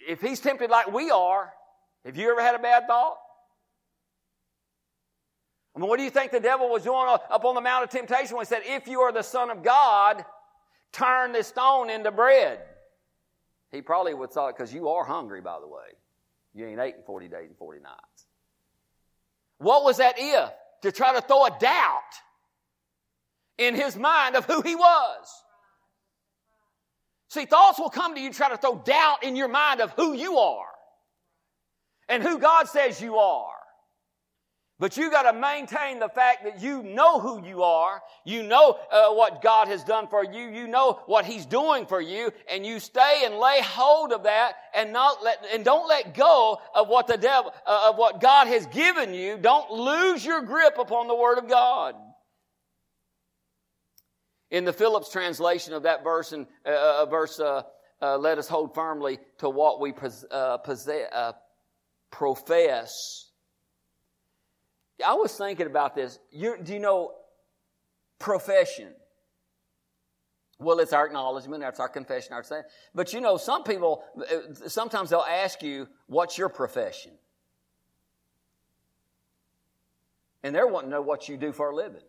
if 0.07 0.21
he's 0.21 0.39
tempted 0.39 0.69
like 0.69 0.91
we 0.93 1.11
are, 1.11 1.51
have 2.05 2.15
you 2.15 2.31
ever 2.31 2.41
had 2.41 2.55
a 2.55 2.59
bad 2.59 2.87
thought? 2.87 3.17
I 5.77 5.79
mean, 5.79 5.89
what 5.89 5.99
do 5.99 6.03
you 6.03 6.09
think 6.09 6.31
the 6.31 6.39
devil 6.39 6.69
was 6.69 6.85
doing 6.85 7.05
up 7.07 7.45
on 7.45 7.53
the 7.53 7.61
Mount 7.61 7.83
of 7.83 7.91
Temptation 7.91 8.35
when 8.35 8.43
he 8.43 8.49
said, 8.49 8.63
If 8.65 8.87
you 8.87 9.01
are 9.01 9.11
the 9.11 9.21
Son 9.21 9.51
of 9.51 9.61
God, 9.61 10.25
turn 10.91 11.33
this 11.33 11.49
stone 11.49 11.91
into 11.91 12.11
bread? 12.11 12.59
He 13.71 13.83
probably 13.83 14.15
would 14.15 14.31
thought, 14.31 14.57
because 14.57 14.73
you 14.73 14.89
are 14.89 15.03
hungry, 15.05 15.39
by 15.39 15.59
the 15.59 15.67
way. 15.67 15.85
You 16.55 16.65
ain't 16.65 16.79
eaten 16.79 17.03
40 17.05 17.27
days 17.27 17.49
and 17.49 17.57
40 17.59 17.81
nights. 17.81 18.25
What 19.59 19.83
was 19.83 19.97
that 19.97 20.15
if? 20.17 20.49
To 20.81 20.91
try 20.91 21.13
to 21.13 21.21
throw 21.21 21.45
a 21.45 21.55
doubt 21.59 22.01
in 23.59 23.75
his 23.75 23.95
mind 23.95 24.35
of 24.35 24.45
who 24.45 24.61
he 24.61 24.73
was. 24.73 25.43
See, 27.27 27.45
thoughts 27.45 27.77
will 27.77 27.91
come 27.91 28.15
to 28.15 28.21
you 28.21 28.33
try 28.33 28.49
to 28.49 28.57
throw 28.57 28.81
doubt 28.83 29.23
in 29.23 29.35
your 29.35 29.47
mind 29.47 29.81
of 29.81 29.91
who 29.91 30.13
you 30.13 30.39
are 30.39 30.65
and 32.09 32.23
who 32.23 32.39
God 32.39 32.67
says 32.67 32.99
you 32.99 33.17
are. 33.17 33.56
But 34.79 34.95
you 34.95 35.09
got 35.09 35.23
to 35.23 35.33
maintain 35.33 35.97
the 35.97 36.09
fact 36.09 36.43
that 36.43 36.61
you 36.61 36.83
know 36.83 37.19
who 37.19 37.43
you 37.43 37.63
are. 37.63 38.03
You 38.25 38.43
know 38.43 38.77
uh, 38.91 39.11
what 39.11 39.41
God 39.41 39.67
has 39.69 39.83
done 39.83 40.07
for 40.07 40.23
you. 40.23 40.49
You 40.49 40.67
know 40.67 41.01
what 41.07 41.25
He's 41.25 41.47
doing 41.47 41.87
for 41.87 41.99
you, 41.99 42.31
and 42.51 42.63
you 42.63 42.79
stay 42.79 43.23
and 43.25 43.39
lay 43.39 43.59
hold 43.61 44.13
of 44.13 44.23
that, 44.23 44.53
and 44.75 44.93
not 44.93 45.23
let 45.23 45.43
and 45.51 45.65
don't 45.65 45.87
let 45.87 46.13
go 46.13 46.59
of 46.75 46.89
what 46.89 47.07
the 47.07 47.17
devil 47.17 47.51
uh, 47.65 47.89
of 47.89 47.97
what 47.97 48.21
God 48.21 48.47
has 48.47 48.67
given 48.67 49.15
you. 49.15 49.39
Don't 49.39 49.71
lose 49.71 50.23
your 50.23 50.43
grip 50.43 50.77
upon 50.77 51.07
the 51.07 51.15
Word 51.15 51.39
of 51.39 51.49
God. 51.49 51.95
In 54.51 54.63
the 54.63 54.73
Phillips 54.73 55.09
translation 55.09 55.73
of 55.73 55.83
that 55.83 56.03
verse, 56.03 56.33
and 56.33 56.45
uh, 56.63 57.01
uh 57.01 57.05
verse, 57.07 57.39
uh, 57.39 57.63
uh, 57.99 58.15
let 58.19 58.37
us 58.37 58.47
hold 58.47 58.75
firmly 58.75 59.17
to 59.39 59.49
what 59.49 59.81
we 59.81 59.91
possess, 59.91 60.23
profess 62.11 63.26
I 65.05 65.13
was 65.13 65.35
thinking 65.35 65.67
about 65.67 65.95
this. 65.95 66.19
You're, 66.31 66.57
do 66.57 66.73
you 66.73 66.79
know 66.79 67.13
profession? 68.19 68.93
Well, 70.59 70.79
it's 70.79 70.93
our 70.93 71.05
acknowledgement, 71.05 71.61
that's 71.61 71.79
our 71.79 71.89
confession, 71.89 72.33
our 72.33 72.43
saying. 72.43 72.63
But 72.95 73.13
you 73.13 73.21
know, 73.21 73.37
some 73.37 73.63
people, 73.63 74.03
uh, 74.19 74.67
sometimes 74.67 75.11
they'll 75.11 75.19
ask 75.19 75.61
you, 75.61 75.87
what's 76.07 76.37
your 76.37 76.49
profession? 76.49 77.11
And 80.41 80.55
they're 80.55 80.67
wanting 80.67 80.89
to 80.89 80.95
know 80.95 81.01
what 81.01 81.29
you 81.29 81.37
do 81.37 81.51
for 81.51 81.69
a 81.69 81.75
living. 81.75 82.01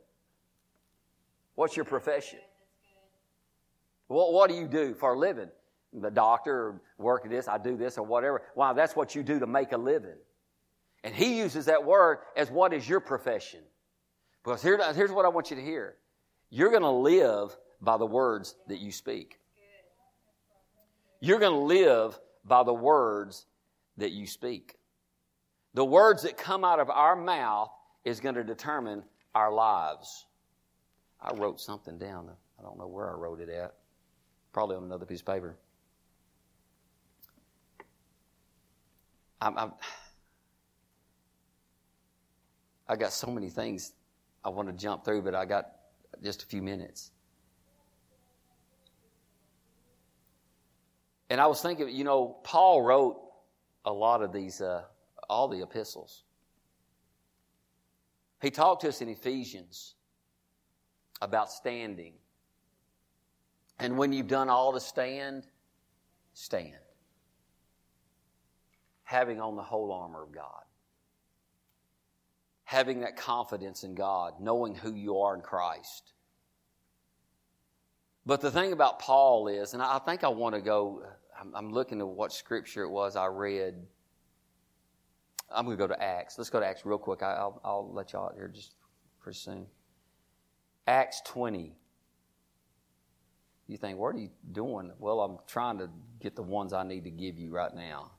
What's 1.57 1.77
your 1.77 1.85
profession? 1.85 2.39
What, 4.07 4.33
what 4.33 4.49
do 4.49 4.57
you 4.57 4.67
do 4.67 4.95
for 4.95 5.13
a 5.13 5.19
living? 5.19 5.51
The 5.93 6.11
doctor, 6.11 6.55
or 6.55 6.81
work 6.99 7.29
this, 7.29 7.49
I 7.49 7.59
do 7.59 7.77
this, 7.77 7.99
or 7.99 8.05
whatever. 8.05 8.43
Wow, 8.55 8.73
that's 8.73 8.97
what 8.97 9.15
you 9.15 9.23
do 9.23 9.39
to 9.41 9.47
make 9.47 9.73
a 9.73 9.77
living. 9.77 10.17
And 11.05 11.15
he 11.15 11.39
uses 11.39 11.67
that 11.67 11.85
word 11.85 12.19
as 12.37 12.51
what 12.51 12.73
is 12.73 12.89
your 12.89 13.01
profession? 13.01 13.61
Because 14.45 14.63
here, 14.63 14.81
here's 14.95 15.13
what 15.13 15.25
I 15.25 15.29
want 15.29 15.51
you 15.51 15.57
to 15.57 15.63
hear. 15.63 15.97
You're 16.51 16.71
going 16.71 16.83
to 16.83 16.91
live 16.91 17.57
by 17.81 17.97
the 17.97 18.07
words 18.07 18.57
that 18.69 18.79
you 18.79 18.91
speak. 18.91 19.39
You're 21.21 21.41
going 21.41 21.53
to 21.53 21.59
live 21.59 22.19
by 22.45 22.63
the 22.63 22.73
words 22.73 23.47
that 23.97 24.13
you 24.13 24.27
speak. 24.27 24.77
The 25.75 25.85
words 25.85 26.23
that 26.23 26.37
come 26.37 26.65
out 26.65 26.81
of 26.81 26.91
our 26.91 27.15
mouth 27.15 27.71
is 28.05 28.21
going 28.21 28.37
to 28.37 28.45
determine 28.45 29.03
our 29.35 29.53
lives. 29.53 30.27
I 31.21 31.35
wrote 31.35 31.61
something 31.61 31.99
down. 31.99 32.31
I 32.59 32.63
don't 32.63 32.79
know 32.79 32.87
where 32.87 33.11
I 33.11 33.15
wrote 33.15 33.41
it 33.41 33.49
at. 33.49 33.75
Probably 34.53 34.77
on 34.77 34.85
another 34.85 35.07
piece 35.07 35.21
of 35.21 35.27
paper. 35.27 35.57
I'm, 39.41 39.57
I'm, 39.59 39.73
I 42.89 42.97
got 42.97 43.13
so 43.13 43.29
many 43.29 43.51
things 43.51 43.93
I 44.45 44.49
want 44.49 44.69
to 44.69 44.75
jump 44.75 45.05
through, 45.05 45.23
but 45.23 45.35
I 45.35 45.45
got 45.45 45.73
just 46.23 46.43
a 46.43 46.47
few 46.47 46.63
minutes. 46.63 47.11
And 51.31 51.41
I 51.41 51.47
was 51.47 51.61
thinking, 51.61 51.91
you 51.91 52.05
know, 52.05 52.39
Paul 52.43 52.83
wrote 52.83 53.21
a 53.85 53.93
lot 53.93 54.23
of 54.23 54.33
these, 54.33 54.61
uh, 54.61 54.85
all 55.29 55.49
the 55.49 55.63
epistles. 55.63 56.25
He 58.41 58.51
talked 58.51 58.83
to 58.83 58.89
us 58.89 59.03
in 59.03 59.09
Ephesians 59.09 59.95
about 61.21 61.51
standing. 61.51 62.15
And 63.79 63.99
when 63.99 64.13
you've 64.13 64.29
done 64.29 64.49
all 64.49 64.73
to 64.73 64.81
stand, 64.81 65.47
stand. 66.33 66.75
Having 69.03 69.41
on 69.41 69.57
the 69.57 69.63
whole 69.63 69.93
armor 69.93 70.23
of 70.23 70.33
God. 70.33 70.63
Having 72.69 73.01
that 73.01 73.17
confidence 73.17 73.83
in 73.83 73.95
God, 73.95 74.35
knowing 74.41 74.75
who 74.75 74.93
you 74.93 75.21
are 75.21 75.35
in 75.35 75.41
Christ. 75.41 76.13
But 78.27 78.43
the 78.43 78.51
thing 78.51 78.75
about 78.75 78.99
Paul 78.99 79.49
is, 79.49 79.73
and 79.73 79.83
I 79.83 79.99
think 80.01 80.23
I 80.23 80.29
want 80.29 80.55
to 80.55 80.61
go, 80.61 81.03
I'm, 81.55 81.73
looking 81.73 81.99
at 82.01 82.07
what 82.07 82.31
scripture 82.31 82.83
it 82.83 82.91
was 82.91 83.17
I 83.17 83.25
read. 83.25 83.75
I'm 85.51 85.65
going 85.65 85.79
to 85.79 85.83
go 85.83 85.87
to 85.87 86.03
Acts. 86.03 86.37
Let's 86.37 86.51
go 86.51 86.61
to 86.61 86.67
Acts 86.67 86.85
real 86.85 86.99
quick. 86.99 87.23
I, 87.23 87.43
will 87.43 87.61
I'll 87.65 87.91
let 87.91 88.13
y'all 88.13 88.27
out 88.27 88.35
here 88.35 88.49
just 88.49 88.75
pretty 89.19 89.39
soon. 89.39 89.65
Acts 90.87 91.23
20. 91.25 91.75
You 93.67 93.77
think, 93.79 93.99
what 93.99 94.15
are 94.15 94.19
you 94.19 94.29
doing? 94.53 94.93
Well, 94.99 95.21
I'm 95.21 95.39
trying 95.47 95.79
to 95.79 95.89
get 96.21 96.37
the 96.37 96.43
ones 96.43 96.75
I 96.75 96.83
need 96.83 97.05
to 97.05 97.11
give 97.11 97.39
you 97.39 97.51
right 97.51 97.75
now. 97.75 98.11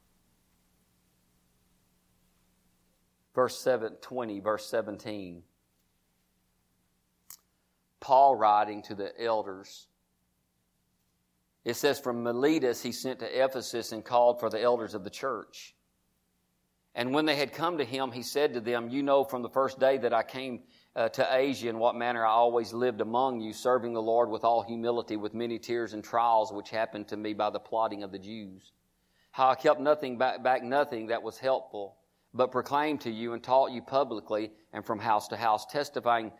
Verse 3.40 3.58
7, 3.58 3.94
20, 4.02 4.42
verse 4.42 4.66
17. 4.66 5.44
Paul 8.02 8.36
writing 8.36 8.82
to 8.82 8.96
the 8.96 9.14
elders 9.18 9.88
it 11.64 11.78
says, 11.78 12.02
From 12.02 12.22
Miletus 12.22 12.84
he 12.84 12.92
sent 12.92 13.20
to 13.20 13.44
Ephesus 13.46 13.94
and 13.94 14.04
called 14.04 14.42
for 14.42 14.50
the 14.50 14.62
elders 14.62 14.94
of 14.94 15.06
the 15.06 15.10
church. 15.10 15.74
And 16.94 17.14
when 17.14 17.26
they 17.26 17.38
had 17.38 17.54
come 17.54 17.78
to 17.78 17.86
him, 17.86 18.12
he 18.12 18.24
said 18.24 18.56
to 18.56 18.60
them, 18.60 18.90
You 18.90 19.04
know 19.04 19.24
from 19.24 19.42
the 19.42 19.50
first 19.50 19.80
day 19.80 19.98
that 20.00 20.14
I 20.14 20.24
came 20.24 20.64
uh, 20.98 21.08
to 21.08 21.26
Asia 21.34 21.70
in 21.70 21.80
what 21.80 21.96
manner 21.96 22.26
I 22.26 22.32
always 22.32 22.74
lived 22.74 23.00
among 23.00 23.40
you, 23.40 23.54
serving 23.54 23.94
the 23.94 24.02
Lord 24.02 24.30
with 24.30 24.44
all 24.44 24.64
humility, 24.64 25.16
with 25.16 25.34
many 25.34 25.60
tears 25.60 25.94
and 25.94 26.04
trials 26.04 26.52
which 26.52 26.72
happened 26.72 27.08
to 27.08 27.16
me 27.16 27.32
by 27.32 27.52
the 27.52 27.58
plotting 27.58 28.04
of 28.04 28.12
the 28.12 28.20
Jews. 28.20 28.74
How 29.32 29.48
I 29.48 29.56
kept 29.56 29.80
nothing 29.80 30.18
back, 30.18 30.44
back 30.44 30.62
nothing 30.62 31.08
that 31.08 31.24
was 31.24 31.38
helpful, 31.38 31.99
but 32.34 32.52
proclaimed 32.52 33.02
to 33.02 33.12
you 33.12 33.34
and 33.34 33.44
taught 33.44 33.72
you 33.72 33.82
publicly 33.82 34.52
and 34.74 34.86
from 34.86 35.00
house 35.00 35.28
to 35.30 35.38
house, 35.38 35.66
testifying 35.66 36.32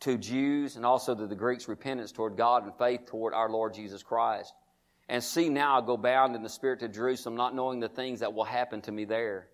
to 0.00 0.18
Jews 0.18 0.76
and 0.76 0.84
also 0.86 1.14
to 1.14 1.26
the 1.26 1.34
Greeks 1.34 1.68
repentance 1.68 2.12
toward 2.12 2.36
God 2.36 2.64
and 2.64 2.72
faith 2.76 3.06
toward 3.06 3.34
our 3.34 3.50
Lord 3.50 3.74
Jesus 3.74 4.02
Christ. 4.02 4.52
And 5.08 5.24
see 5.24 5.48
now 5.48 5.80
I 5.80 5.86
go 5.86 5.96
bound 5.96 6.36
in 6.36 6.42
the 6.42 6.48
Spirit 6.48 6.80
to 6.80 6.88
Jerusalem, 6.88 7.34
not 7.34 7.54
knowing 7.54 7.80
the 7.80 7.88
things 7.88 8.20
that 8.20 8.34
will 8.34 8.44
happen 8.44 8.82
to 8.82 8.92
me 8.92 9.04
there. 9.04 9.48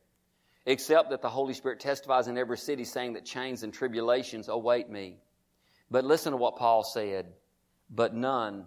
Except 0.67 1.11
that 1.11 1.23
the 1.23 1.29
Holy 1.29 1.55
Spirit 1.55 1.79
testifies 1.79 2.27
in 2.27 2.39
every 2.39 2.59
city, 2.59 2.85
saying 2.85 3.13
that 3.13 3.25
chains 3.25 3.63
and 3.63 3.73
tribulations 3.73 4.49
await 4.49 4.91
me. 4.91 5.19
But 5.91 6.05
listen 6.05 6.33
to 6.33 6.37
what 6.37 6.57
Paul 6.57 6.83
said. 6.83 7.27
But 7.91 8.15
none 8.15 8.67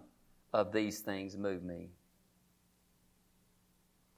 of 0.52 0.72
these 0.72 1.00
things 1.00 1.36
move 1.36 1.62
me. 1.62 1.90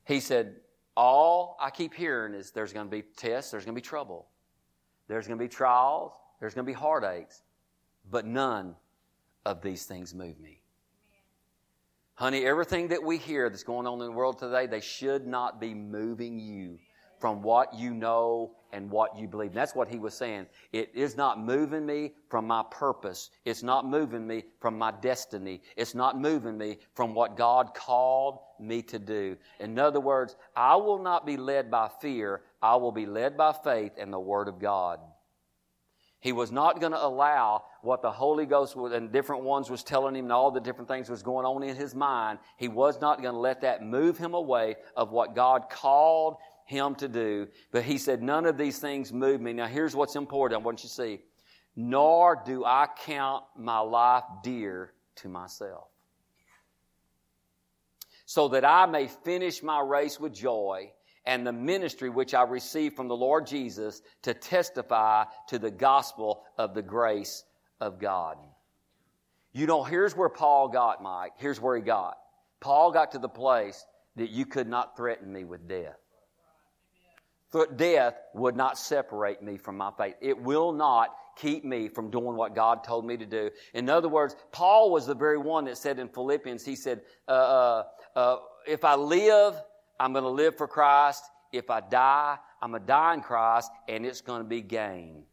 He 0.05 0.20
said, 0.20 0.57
All 1.03 1.57
I 1.59 1.71
keep 1.71 1.95
hearing 1.95 2.35
is 2.35 2.51
there's 2.51 2.75
going 2.75 2.87
to 2.87 2.91
be 2.91 3.01
tests, 3.17 3.51
there's 3.51 3.65
going 3.65 3.75
to 3.75 3.81
be 3.81 3.83
trouble, 3.83 4.27
there's 5.09 5.27
going 5.27 5.39
to 5.39 5.43
be 5.43 5.49
trials, 5.49 6.13
there's 6.41 6.53
going 6.53 6.67
to 6.67 6.71
be 6.71 6.79
heartaches, 6.79 7.43
but 8.11 8.27
none 8.27 8.77
of 9.47 9.63
these 9.63 9.87
things 9.87 10.15
move 10.15 10.39
me. 10.39 10.61
Honey, 12.17 12.45
everything 12.45 12.89
that 12.89 13.03
we 13.03 13.17
hear 13.17 13.49
that's 13.49 13.63
going 13.63 13.87
on 13.87 13.95
in 13.95 14.09
the 14.09 14.13
world 14.13 14.39
today, 14.39 14.67
they 14.67 14.83
should 14.83 15.27
not 15.27 15.59
be 15.59 15.73
moving 15.73 16.39
you 16.39 16.79
from 17.20 17.42
what 17.42 17.74
you 17.74 17.92
know 17.92 18.52
and 18.72 18.90
what 18.90 19.16
you 19.16 19.28
believe. 19.28 19.50
And 19.50 19.56
that's 19.56 19.74
what 19.74 19.88
he 19.88 19.98
was 19.98 20.14
saying. 20.14 20.46
It 20.72 20.90
is 20.94 21.16
not 21.16 21.38
moving 21.38 21.85
me 21.85 22.14
from 22.28 22.46
my 22.46 22.64
purpose. 22.70 23.30
It's 23.44 23.62
not 23.62 23.87
moving 23.87 24.26
me 24.26 24.44
from 24.61 24.78
my 24.78 24.90
destiny. 24.90 25.61
It's 25.76 25.94
not 25.94 26.18
moving 26.18 26.56
me 26.56 26.78
from 26.94 27.14
what 27.14 27.37
God 27.37 27.74
called 27.74 28.38
me 28.59 28.83
to 28.83 28.98
do. 28.98 29.37
In 29.59 29.78
other 29.78 30.00
words, 30.00 30.37
I 30.56 30.76
will 30.76 30.98
not 30.98 31.26
be 31.26 31.37
led 31.37 31.70
by 31.70 31.90
fear. 32.00 32.42
I 32.62 32.76
will 32.76 32.92
be 32.92 33.06
led 33.06 33.37
by 33.37 33.52
faith 33.52 33.92
and 33.98 34.12
the 34.12 34.20
Word 34.20 34.48
of 34.48 34.59
God. 34.59 35.00
He 36.20 36.33
was 36.33 36.52
not 36.52 36.80
going 36.80 36.92
to 36.92 37.02
allow 37.02 37.64
what 37.80 38.02
the 38.02 38.11
Holy 38.11 38.44
Ghost 38.44 38.76
and 38.76 39.11
different 39.11 39.42
ones 39.42 39.70
was 39.70 39.83
telling 39.83 40.14
him 40.14 40.26
and 40.26 40.33
all 40.33 40.50
the 40.50 40.61
different 40.61 40.87
things 40.87 41.09
was 41.09 41.22
going 41.22 41.46
on 41.46 41.62
in 41.62 41.74
his 41.74 41.94
mind. 41.94 42.38
He 42.59 42.68
was 42.68 43.00
not 43.00 43.22
going 43.22 43.33
to 43.33 43.40
let 43.40 43.62
that 43.62 43.83
move 43.83 44.18
him 44.18 44.35
away 44.35 44.76
of 44.96 45.12
what 45.12 45.35
God 45.35 45.70
called 45.70 46.37
him 46.70 46.94
to 46.94 47.09
do. 47.09 47.48
But 47.72 47.83
he 47.83 47.98
said, 47.98 48.22
none 48.22 48.46
of 48.46 48.56
these 48.56 48.78
things 48.78 49.12
move 49.12 49.40
me. 49.40 49.52
Now 49.52 49.66
here's 49.66 49.94
what's 49.94 50.16
important. 50.16 50.61
I 50.61 50.64
want 50.64 50.83
you 50.83 50.88
to 50.88 50.94
see. 50.94 51.20
Nor 51.76 52.42
do 52.46 52.64
I 52.64 52.87
count 53.04 53.44
my 53.56 53.80
life 53.80 54.24
dear 54.42 54.92
to 55.16 55.28
myself. 55.28 55.88
So 58.24 58.48
that 58.48 58.64
I 58.64 58.87
may 58.87 59.09
finish 59.09 59.62
my 59.62 59.80
race 59.80 60.18
with 60.20 60.33
joy 60.33 60.92
and 61.26 61.46
the 61.46 61.52
ministry 61.52 62.09
which 62.09 62.35
I 62.35 62.42
received 62.42 62.96
from 62.96 63.09
the 63.09 63.16
Lord 63.16 63.46
Jesus 63.46 64.02
to 64.22 64.33
testify 64.33 65.24
to 65.48 65.59
the 65.59 65.70
gospel 65.70 66.44
of 66.56 66.74
the 66.74 66.83
grace 66.83 67.44
of 67.80 67.98
God. 67.98 68.37
You 69.52 69.66
know, 69.66 69.83
here's 69.83 70.16
where 70.16 70.28
Paul 70.28 70.68
got, 70.68 71.02
Mike. 71.02 71.33
Here's 71.37 71.61
where 71.61 71.76
he 71.76 71.83
got. 71.83 72.16
Paul 72.61 72.92
got 72.92 73.12
to 73.12 73.18
the 73.18 73.28
place 73.28 73.85
that 74.16 74.30
you 74.30 74.46
could 74.46 74.68
not 74.68 74.96
threaten 74.96 75.33
me 75.33 75.44
with 75.44 75.68
death. 75.68 76.00
Death 77.77 78.15
would 78.35 78.57
not 78.57 78.79
separate 78.79 79.43
me 79.43 79.57
from 79.57 79.77
my 79.77 79.91
faith. 79.97 80.15
It 80.21 80.41
will 80.41 80.73
not 80.73 81.17
keep 81.37 81.65
me 81.65 81.89
from 81.89 82.11
doing 82.11 82.37
what 82.37 82.55
God 82.55 82.85
told 82.85 83.05
me 83.05 83.17
to 83.17 83.27
do. 83.27 83.51
In 83.75 83.89
other 83.89 84.09
words, 84.09 84.37
Paul 84.53 84.91
was 84.91 85.07
the 85.07 85.15
very 85.15 85.39
one 85.39 85.65
that 85.65 85.79
said 85.79 85.99
in 85.99 86.09
Philippians, 86.09 86.65
he 86.65 86.77
said, 86.77 87.01
uh, 87.29 87.33
uh, 87.33 87.85
uh, 88.15 88.37
if 88.67 88.85
I 88.85 88.95
live, 88.95 89.55
I'm 89.99 90.13
going 90.13 90.25
to 90.25 90.31
live 90.31 90.57
for 90.57 90.69
Christ. 90.69 91.25
If 91.53 91.71
I 91.71 91.81
die, 91.81 92.37
I'm 92.63 92.71
going 92.71 92.83
to 92.83 92.87
die 92.87 93.15
in 93.15 93.21
Christ, 93.21 93.71
and 93.89 94.07
it's 94.07 94.21
going 94.21 94.43
to 94.43 94.49
be 94.49 94.61
gain. 94.61 95.25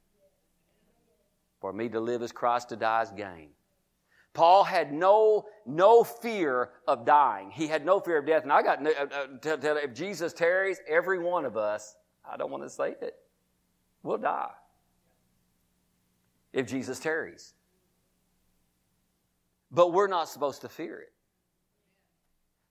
For 1.62 1.74
me 1.74 1.90
to 1.90 2.00
live 2.00 2.22
as 2.22 2.32
Christ, 2.32 2.70
to 2.70 2.76
die 2.76 3.02
as 3.02 3.12
gain. 3.12 3.50
Paul 4.34 4.64
had 4.64 4.94
no, 4.94 5.46
no 5.66 6.04
fear 6.04 6.70
of 6.88 7.06
dying. 7.06 7.50
He 7.50 7.68
had 7.68 7.86
no 7.86 8.00
fear 8.00 8.20
of 8.20 8.26
death. 8.26 8.44
And 8.44 8.52
I 8.52 8.62
got, 8.62 8.86
uh, 8.86 8.90
uh, 8.90 9.76
if 9.84 9.94
Jesus 9.94 10.32
tarries, 10.32 10.80
every 10.88 11.18
one 11.18 11.44
of 11.44 11.58
us, 11.58 11.96
I 12.32 12.38
don't 12.38 12.52
want 12.52 12.63
to 12.63 12.70
say 12.70 12.96
it, 13.02 13.16
We'll 14.04 14.18
die. 14.18 14.52
If 16.54 16.68
Jesus 16.68 17.00
tarries. 17.00 17.54
But 19.72 19.92
we're 19.92 20.08
not 20.08 20.30
supposed 20.30 20.62
to 20.62 20.70
fear 20.70 21.00
it. 21.00 21.12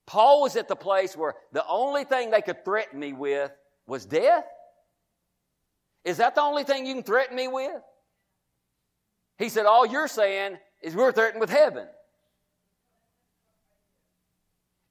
Paul 0.07 0.41
was 0.41 0.55
at 0.55 0.67
the 0.67 0.75
place 0.75 1.15
where 1.15 1.35
the 1.51 1.65
only 1.67 2.05
thing 2.05 2.31
they 2.31 2.41
could 2.41 2.65
threaten 2.65 2.99
me 2.99 3.13
with 3.13 3.51
was 3.85 4.05
death. 4.05 4.45
Is 6.03 6.17
that 6.17 6.33
the 6.33 6.41
only 6.41 6.63
thing 6.63 6.85
you 6.85 6.95
can 6.95 7.03
threaten 7.03 7.35
me 7.35 7.47
with? 7.47 7.81
He 9.37 9.49
said, 9.49 9.65
All 9.65 9.85
you're 9.85 10.07
saying 10.07 10.57
is 10.81 10.95
we're 10.95 11.11
threatened 11.11 11.41
with 11.41 11.49
heaven. 11.49 11.87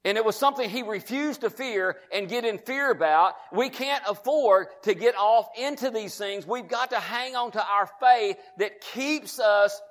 And 0.07 0.17
it 0.17 0.23
was 0.23 0.37
something 0.37 0.69
he 0.69 0.83
refused 0.83 1.41
to 1.41 1.49
fear 1.49 1.97
and 2.13 2.29
get 2.29 2.45
in 2.45 2.59
fear 2.59 2.91
about. 2.91 3.33
We 3.51 3.67
can't 3.67 4.01
afford 4.07 4.67
to 4.83 4.93
get 4.93 5.17
off 5.17 5.49
into 5.59 5.89
these 5.89 6.15
things. 6.15 6.47
We've 6.47 6.69
got 6.69 6.91
to 6.91 6.95
hang 6.97 7.35
on 7.35 7.51
to 7.51 7.61
our 7.61 7.89
faith 7.99 8.37
that 8.57 8.79
keeps 8.79 9.37
us 9.37 9.81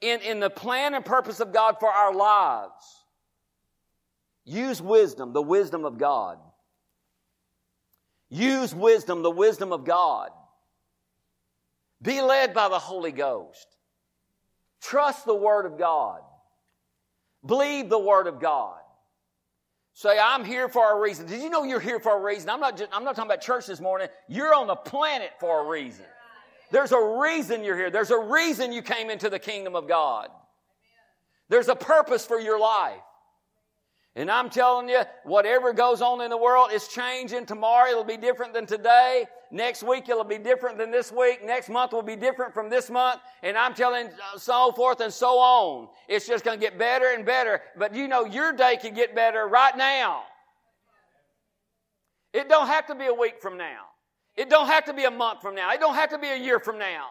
in, 0.00 0.20
in 0.20 0.38
the 0.38 0.48
plan 0.48 0.94
and 0.94 1.04
purpose 1.04 1.40
of 1.40 1.52
God 1.52 1.78
for 1.80 1.88
our 1.88 2.14
lives. 2.14 3.04
Use 4.44 4.80
wisdom, 4.80 5.32
the 5.32 5.42
wisdom 5.42 5.84
of 5.84 5.98
God. 5.98 6.38
Use 8.30 8.72
wisdom, 8.72 9.24
the 9.24 9.30
wisdom 9.32 9.72
of 9.72 9.84
God. 9.84 10.30
Be 12.00 12.20
led 12.20 12.54
by 12.54 12.68
the 12.68 12.78
Holy 12.78 13.10
Ghost. 13.10 13.66
Trust 14.80 15.24
the 15.24 15.34
Word 15.34 15.66
of 15.66 15.76
God. 15.76 16.20
Believe 17.44 17.88
the 17.88 17.98
Word 17.98 18.28
of 18.28 18.38
God. 18.38 18.78
Say, 19.96 20.18
I'm 20.18 20.44
here 20.44 20.68
for 20.68 20.96
a 20.96 21.00
reason. 21.00 21.26
Did 21.26 21.40
you 21.40 21.48
know 21.48 21.62
you're 21.62 21.80
here 21.80 22.00
for 22.00 22.18
a 22.18 22.20
reason? 22.20 22.50
I'm 22.50 22.58
not, 22.58 22.76
just, 22.76 22.90
I'm 22.92 23.04
not 23.04 23.14
talking 23.14 23.30
about 23.30 23.40
church 23.40 23.66
this 23.66 23.80
morning. 23.80 24.08
You're 24.28 24.52
on 24.52 24.66
the 24.66 24.74
planet 24.74 25.30
for 25.38 25.64
a 25.64 25.68
reason. 25.68 26.04
There's 26.72 26.90
a 26.90 27.18
reason 27.20 27.62
you're 27.62 27.76
here. 27.76 27.90
There's 27.90 28.10
a 28.10 28.18
reason 28.18 28.72
you 28.72 28.82
came 28.82 29.08
into 29.08 29.30
the 29.30 29.38
kingdom 29.38 29.76
of 29.76 29.86
God. 29.86 30.30
There's 31.48 31.68
a 31.68 31.76
purpose 31.76 32.26
for 32.26 32.40
your 32.40 32.58
life. 32.58 32.98
And 34.16 34.30
I'm 34.30 34.48
telling 34.48 34.88
you, 34.88 35.02
whatever 35.24 35.72
goes 35.72 36.00
on 36.00 36.20
in 36.20 36.30
the 36.30 36.36
world 36.36 36.70
is 36.72 36.86
changing. 36.86 37.46
Tomorrow 37.46 37.90
it'll 37.90 38.04
be 38.04 38.16
different 38.16 38.54
than 38.54 38.64
today. 38.64 39.26
Next 39.50 39.82
week 39.82 40.08
it'll 40.08 40.22
be 40.22 40.38
different 40.38 40.78
than 40.78 40.92
this 40.92 41.10
week. 41.10 41.44
Next 41.44 41.68
month 41.68 41.92
will 41.92 42.02
be 42.02 42.14
different 42.14 42.54
from 42.54 42.70
this 42.70 42.90
month. 42.90 43.20
And 43.42 43.56
I'm 43.56 43.74
telling 43.74 44.06
uh, 44.06 44.38
so 44.38 44.70
forth 44.70 45.00
and 45.00 45.12
so 45.12 45.38
on. 45.38 45.88
It's 46.06 46.28
just 46.28 46.44
going 46.44 46.60
to 46.60 46.64
get 46.64 46.78
better 46.78 47.08
and 47.08 47.26
better. 47.26 47.62
But 47.76 47.92
you 47.92 48.06
know, 48.06 48.24
your 48.24 48.52
day 48.52 48.78
can 48.80 48.94
get 48.94 49.16
better 49.16 49.48
right 49.48 49.76
now. 49.76 50.22
It 52.32 52.48
don't 52.48 52.68
have 52.68 52.86
to 52.86 52.94
be 52.94 53.06
a 53.06 53.14
week 53.14 53.42
from 53.42 53.56
now. 53.56 53.82
It 54.36 54.48
don't 54.48 54.66
have 54.68 54.84
to 54.84 54.92
be 54.92 55.04
a 55.04 55.10
month 55.10 55.42
from 55.42 55.56
now. 55.56 55.72
It 55.72 55.80
don't 55.80 55.94
have 55.94 56.10
to 56.10 56.18
be 56.18 56.28
a 56.28 56.36
year 56.36 56.60
from 56.60 56.78
now. 56.78 57.06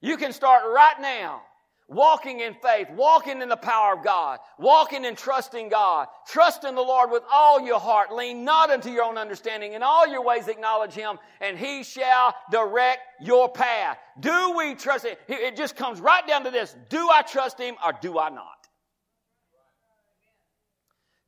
You 0.00 0.16
can 0.16 0.32
start 0.32 0.62
right 0.66 1.00
now 1.00 1.42
walking 1.90 2.38
in 2.40 2.54
faith, 2.54 2.88
walking 2.92 3.42
in 3.42 3.48
the 3.48 3.56
power 3.56 3.94
of 3.94 4.04
God, 4.04 4.38
walking 4.58 5.04
and 5.04 5.18
trusting 5.18 5.68
God. 5.68 6.06
Trust 6.26 6.64
in 6.64 6.76
the 6.76 6.80
Lord 6.80 7.10
with 7.10 7.24
all 7.30 7.60
your 7.60 7.80
heart. 7.80 8.14
Lean 8.14 8.44
not 8.44 8.70
unto 8.70 8.88
your 8.90 9.04
own 9.04 9.18
understanding. 9.18 9.72
In 9.72 9.82
all 9.82 10.06
your 10.06 10.24
ways 10.24 10.48
acknowledge 10.48 10.92
Him, 10.92 11.18
and 11.40 11.58
He 11.58 11.82
shall 11.82 12.34
direct 12.50 13.00
your 13.20 13.48
path. 13.50 13.98
Do 14.18 14.56
we 14.56 14.74
trust 14.76 15.04
Him? 15.04 15.16
It 15.28 15.56
just 15.56 15.76
comes 15.76 16.00
right 16.00 16.26
down 16.26 16.44
to 16.44 16.50
this. 16.50 16.74
Do 16.88 17.08
I 17.10 17.22
trust 17.22 17.58
Him 17.58 17.74
or 17.84 17.92
do 18.00 18.18
I 18.18 18.30
not? 18.30 18.46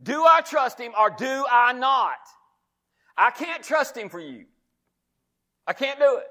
Do 0.01 0.25
I 0.25 0.41
trust 0.41 0.81
Him 0.81 0.93
or 0.99 1.11
do 1.11 1.45
I 1.51 1.73
not? 1.73 2.17
I 3.17 3.31
can't 3.31 3.63
trust 3.63 3.97
Him 3.97 4.09
for 4.09 4.21
you. 4.21 4.47
I 5.67 5.73
can't 5.73 5.99
do 5.99 6.19
it. 6.19 6.27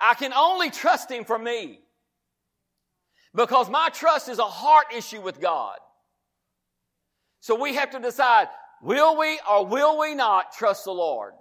I 0.00 0.14
can 0.14 0.32
only 0.32 0.70
trust 0.70 1.10
Him 1.10 1.24
for 1.24 1.38
me. 1.38 1.80
Because 3.36 3.68
my 3.68 3.90
trust 3.90 4.30
is 4.30 4.38
a 4.38 4.44
heart 4.44 4.86
issue 4.96 5.20
with 5.20 5.40
God. 5.40 5.76
So 7.40 7.60
we 7.60 7.74
have 7.74 7.90
to 7.90 8.00
decide, 8.00 8.48
will 8.82 9.16
we 9.18 9.38
or 9.48 9.66
will 9.66 9.98
we 10.00 10.14
not 10.14 10.52
trust 10.52 10.86
the 10.86 10.92
Lord? 10.92 11.34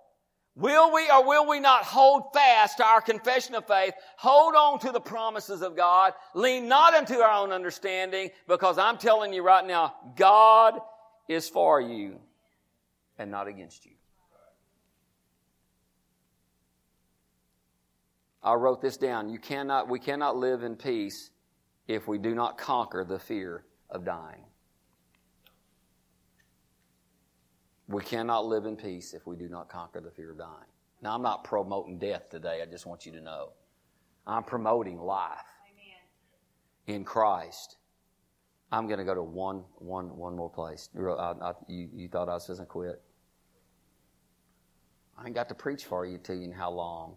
Will 0.57 0.93
we 0.93 1.09
or 1.09 1.25
will 1.25 1.47
we 1.47 1.59
not 1.59 1.83
hold 1.83 2.33
fast 2.33 2.77
to 2.77 2.85
our 2.85 3.01
confession 3.01 3.55
of 3.55 3.65
faith? 3.65 3.93
Hold 4.17 4.55
on 4.55 4.79
to 4.79 4.91
the 4.91 4.99
promises 4.99 5.61
of 5.61 5.75
God. 5.75 6.13
Lean 6.33 6.67
not 6.67 6.93
unto 6.93 7.15
our 7.15 7.41
own 7.41 7.53
understanding 7.53 8.29
because 8.47 8.77
I'm 8.77 8.97
telling 8.97 9.33
you 9.33 9.41
right 9.41 9.65
now, 9.65 9.95
God 10.17 10.79
is 11.29 11.49
for 11.49 11.79
you 11.79 12.19
and 13.17 13.31
not 13.31 13.47
against 13.47 13.85
you. 13.85 13.93
I 18.43 18.53
wrote 18.53 18.81
this 18.81 18.97
down. 18.97 19.29
You 19.29 19.39
cannot, 19.39 19.89
we 19.89 19.99
cannot 19.99 20.37
live 20.37 20.61
in 20.61 20.75
peace 20.75 21.31
if 21.87 22.07
we 22.07 22.17
do 22.17 22.33
not 22.33 22.57
conquer 22.57 23.03
the 23.03 23.19
fear 23.19 23.65
of 23.89 24.05
dying. 24.05 24.43
We 27.87 28.03
cannot 28.03 28.45
live 28.45 28.65
in 28.65 28.75
peace 28.75 29.13
if 29.13 29.27
we 29.27 29.35
do 29.35 29.47
not 29.47 29.69
conquer 29.69 30.01
the 30.01 30.09
fear 30.09 30.31
of 30.31 30.39
dying. 30.39 30.71
Now, 31.01 31.13
I'm 31.13 31.21
not 31.21 31.43
promoting 31.43 31.99
death 31.99 32.29
today. 32.29 32.61
I 32.63 32.65
just 32.65 32.87
want 32.87 33.05
you 33.05 33.11
to 33.11 33.21
know. 33.21 33.49
I'm 34.25 34.43
promoting 34.43 34.97
life 34.97 35.37
Amen. 35.71 36.97
in 36.97 37.03
Christ. 37.03 37.77
I'm 38.71 38.87
going 38.87 38.97
to 38.97 39.05
go 39.05 39.13
to 39.13 39.21
one, 39.21 39.63
one, 39.75 40.17
one 40.17 40.35
more 40.35 40.49
place. 40.49 40.89
I, 40.97 41.01
I, 41.01 41.51
you, 41.67 41.89
you 41.93 42.07
thought 42.07 42.27
I 42.27 42.33
was 42.33 42.47
going 42.47 42.59
to 42.59 42.65
quit? 42.65 43.01
I 45.17 45.25
ain't 45.25 45.35
got 45.35 45.47
to 45.49 45.55
preach 45.55 45.85
for 45.85 46.05
you 46.05 46.17
to 46.17 46.33
you 46.33 46.45
in 46.45 46.51
how 46.51 46.71
long. 46.71 47.15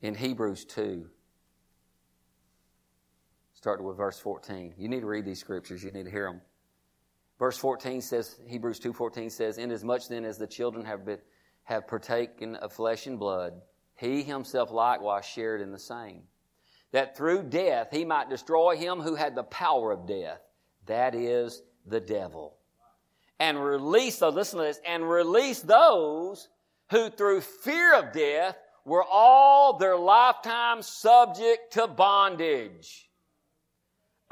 In 0.00 0.14
Hebrews 0.14 0.64
2, 0.64 1.06
starting 3.64 3.86
with 3.86 3.96
verse 3.96 4.18
14. 4.18 4.74
You 4.76 4.90
need 4.90 5.00
to 5.00 5.06
read 5.06 5.24
these 5.24 5.40
scriptures. 5.40 5.82
You 5.82 5.90
need 5.90 6.04
to 6.04 6.10
hear 6.10 6.26
them. 6.26 6.42
Verse 7.38 7.56
14 7.56 8.02
says, 8.02 8.36
Hebrews 8.46 8.78
2.14 8.78 9.32
says, 9.32 9.56
Inasmuch 9.56 10.06
then 10.06 10.26
as 10.26 10.36
the 10.36 10.46
children 10.46 10.84
have, 10.84 11.06
been, 11.06 11.16
have 11.62 11.88
partaken 11.88 12.56
of 12.56 12.74
flesh 12.74 13.06
and 13.06 13.18
blood, 13.18 13.54
he 13.94 14.22
himself 14.22 14.70
likewise 14.70 15.24
shared 15.24 15.62
in 15.62 15.72
the 15.72 15.78
same. 15.78 16.24
That 16.92 17.16
through 17.16 17.44
death 17.44 17.88
he 17.90 18.04
might 18.04 18.28
destroy 18.28 18.76
him 18.76 19.00
who 19.00 19.14
had 19.14 19.34
the 19.34 19.44
power 19.44 19.92
of 19.92 20.06
death, 20.06 20.42
that 20.84 21.14
is, 21.14 21.62
the 21.86 22.00
devil. 22.00 22.58
And 23.40 23.64
release, 23.64 24.18
so 24.18 24.28
listen 24.28 24.58
to 24.58 24.66
this, 24.66 24.80
and 24.86 25.08
release 25.08 25.60
those 25.60 26.50
who 26.90 27.08
through 27.08 27.40
fear 27.40 27.94
of 27.94 28.12
death 28.12 28.58
were 28.84 29.06
all 29.10 29.78
their 29.78 29.96
lifetime 29.96 30.82
subject 30.82 31.72
to 31.72 31.86
bondage. 31.86 33.08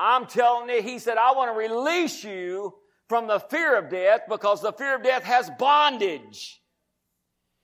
I'm 0.05 0.27
telling 0.27 0.69
you, 0.69 0.83
he 0.83 0.99
said, 0.99 1.17
I 1.17 1.33
want 1.33 1.53
to 1.53 1.57
release 1.57 2.25
you 2.25 2.75
from 3.09 3.29
the 3.29 3.39
fear 3.39 3.79
of 3.79 3.89
death 3.89 4.23
because 4.29 4.61
the 4.61 4.73
fear 4.73 4.97
of 4.97 5.05
death 5.05 5.23
has 5.23 5.49
bondage. 5.61 6.61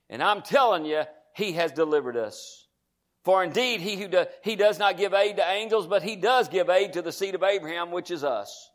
And 0.09 0.23
I'm 0.23 0.41
telling 0.41 0.85
you, 0.85 1.03
he 1.35 1.51
has 1.53 1.73
delivered 1.73 2.15
us. 2.15 2.65
For 3.25 3.43
indeed, 3.43 3.81
he 3.81 3.97
who 3.97 4.07
do, 4.07 4.25
he 4.41 4.55
does 4.55 4.79
not 4.79 4.95
give 4.95 5.13
aid 5.13 5.35
to 5.35 5.51
angels, 5.51 5.85
but 5.85 6.01
he 6.01 6.15
does 6.15 6.47
give 6.47 6.69
aid 6.69 6.93
to 6.93 7.01
the 7.01 7.11
seed 7.11 7.35
of 7.35 7.43
Abraham, 7.43 7.91
which 7.91 8.09
is 8.09 8.23
us. 8.23 8.69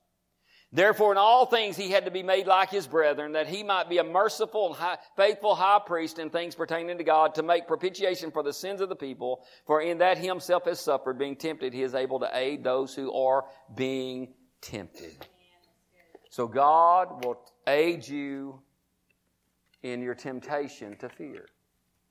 Therefore, 0.74 1.12
in 1.12 1.18
all 1.18 1.46
things 1.46 1.76
he 1.76 1.88
had 1.88 2.04
to 2.04 2.10
be 2.10 2.24
made 2.24 2.48
like 2.48 2.68
his 2.68 2.88
brethren, 2.88 3.30
that 3.32 3.46
he 3.46 3.62
might 3.62 3.88
be 3.88 3.98
a 3.98 4.04
merciful 4.04 4.66
and 4.66 4.74
high, 4.74 4.98
faithful 5.16 5.54
high 5.54 5.78
priest 5.86 6.18
in 6.18 6.30
things 6.30 6.56
pertaining 6.56 6.98
to 6.98 7.04
God, 7.04 7.36
to 7.36 7.44
make 7.44 7.68
propitiation 7.68 8.32
for 8.32 8.42
the 8.42 8.52
sins 8.52 8.80
of 8.80 8.88
the 8.88 8.96
people. 8.96 9.44
For 9.66 9.80
in 9.80 9.98
that 9.98 10.18
he 10.18 10.26
himself 10.26 10.64
has 10.64 10.80
suffered, 10.80 11.16
being 11.16 11.36
tempted, 11.36 11.72
he 11.72 11.84
is 11.84 11.94
able 11.94 12.18
to 12.18 12.28
aid 12.34 12.64
those 12.64 12.92
who 12.92 13.12
are 13.14 13.44
being 13.76 14.34
tempted. 14.60 15.24
So 16.28 16.48
God 16.48 17.24
will 17.24 17.40
aid 17.68 18.06
you 18.06 18.60
in 19.84 20.02
your 20.02 20.16
temptation 20.16 20.96
to 20.96 21.08
fear, 21.08 21.46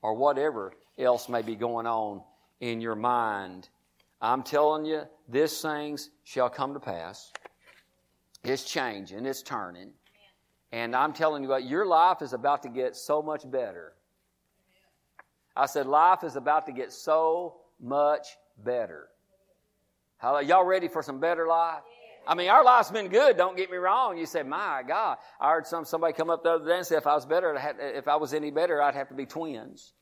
or 0.00 0.14
whatever 0.14 0.72
else 0.98 1.28
may 1.28 1.42
be 1.42 1.54
going 1.54 1.86
on 1.86 2.22
in 2.60 2.80
your 2.80 2.94
mind. 2.94 3.68
I'm 4.22 4.42
telling 4.42 4.86
you, 4.86 5.02
these 5.28 5.60
things 5.60 6.08
shall 6.22 6.48
come 6.48 6.72
to 6.72 6.80
pass. 6.80 7.30
It's 8.44 8.64
changing, 8.64 9.26
it's 9.26 9.42
turning. 9.42 9.90
And 10.70 10.94
I'm 10.94 11.12
telling 11.12 11.42
you 11.42 11.48
what, 11.48 11.64
your 11.64 11.86
life 11.86 12.20
is 12.20 12.32
about 12.32 12.62
to 12.64 12.68
get 12.68 12.96
so 12.96 13.22
much 13.22 13.48
better. 13.50 13.94
I 15.56 15.66
said, 15.66 15.86
life 15.86 16.24
is 16.24 16.36
about 16.36 16.66
to 16.66 16.72
get 16.72 16.92
so 16.92 17.56
much 17.80 18.26
better. 18.62 19.08
How, 20.18 20.38
y'all 20.40 20.64
ready 20.64 20.88
for 20.88 21.02
some 21.02 21.20
better 21.20 21.46
life? 21.46 21.82
I 22.26 22.34
mean, 22.34 22.48
our 22.48 22.64
life's 22.64 22.90
been 22.90 23.08
good. 23.08 23.36
Don't 23.36 23.56
get 23.56 23.70
me 23.70 23.76
wrong. 23.76 24.16
You 24.16 24.24
say, 24.26 24.42
"My 24.42 24.82
God!" 24.86 25.18
I 25.38 25.50
heard 25.50 25.66
some 25.66 25.84
somebody 25.84 26.14
come 26.14 26.30
up 26.30 26.42
the 26.42 26.52
other 26.52 26.66
day 26.66 26.78
and 26.78 26.86
say, 26.86 26.96
"If 26.96 27.06
I 27.06 27.14
was 27.14 27.26
better, 27.26 27.54
if 27.78 28.08
I 28.08 28.16
was 28.16 28.32
any 28.32 28.50
better, 28.50 28.80
I'd 28.80 28.94
have 28.94 29.08
to 29.08 29.14
be 29.14 29.26
twins." 29.26 29.92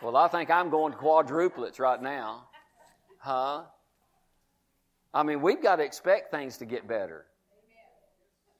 Well, 0.00 0.16
I 0.16 0.28
think 0.28 0.50
I'm 0.50 0.70
going 0.70 0.94
quadruplets 0.94 1.78
right 1.78 2.00
now, 2.00 2.48
huh? 3.18 3.64
I 5.14 5.22
mean, 5.22 5.42
we've 5.42 5.62
got 5.62 5.76
to 5.76 5.84
expect 5.84 6.30
things 6.30 6.56
to 6.58 6.64
get 6.64 6.88
better. 6.88 7.26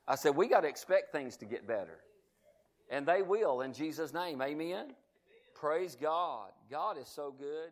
I 0.06 0.16
said, 0.16 0.36
we 0.36 0.48
got 0.48 0.60
to 0.60 0.68
expect 0.68 1.12
things 1.12 1.36
to 1.38 1.44
get 1.46 1.66
better. 1.66 2.00
And 2.90 3.06
they 3.06 3.22
will 3.22 3.62
in 3.62 3.72
Jesus' 3.72 4.12
name. 4.12 4.42
Amen. 4.42 4.92
Praise 5.54 5.96
God. 6.00 6.50
God 6.70 6.98
is 6.98 7.08
so 7.08 7.32
good. 7.36 7.70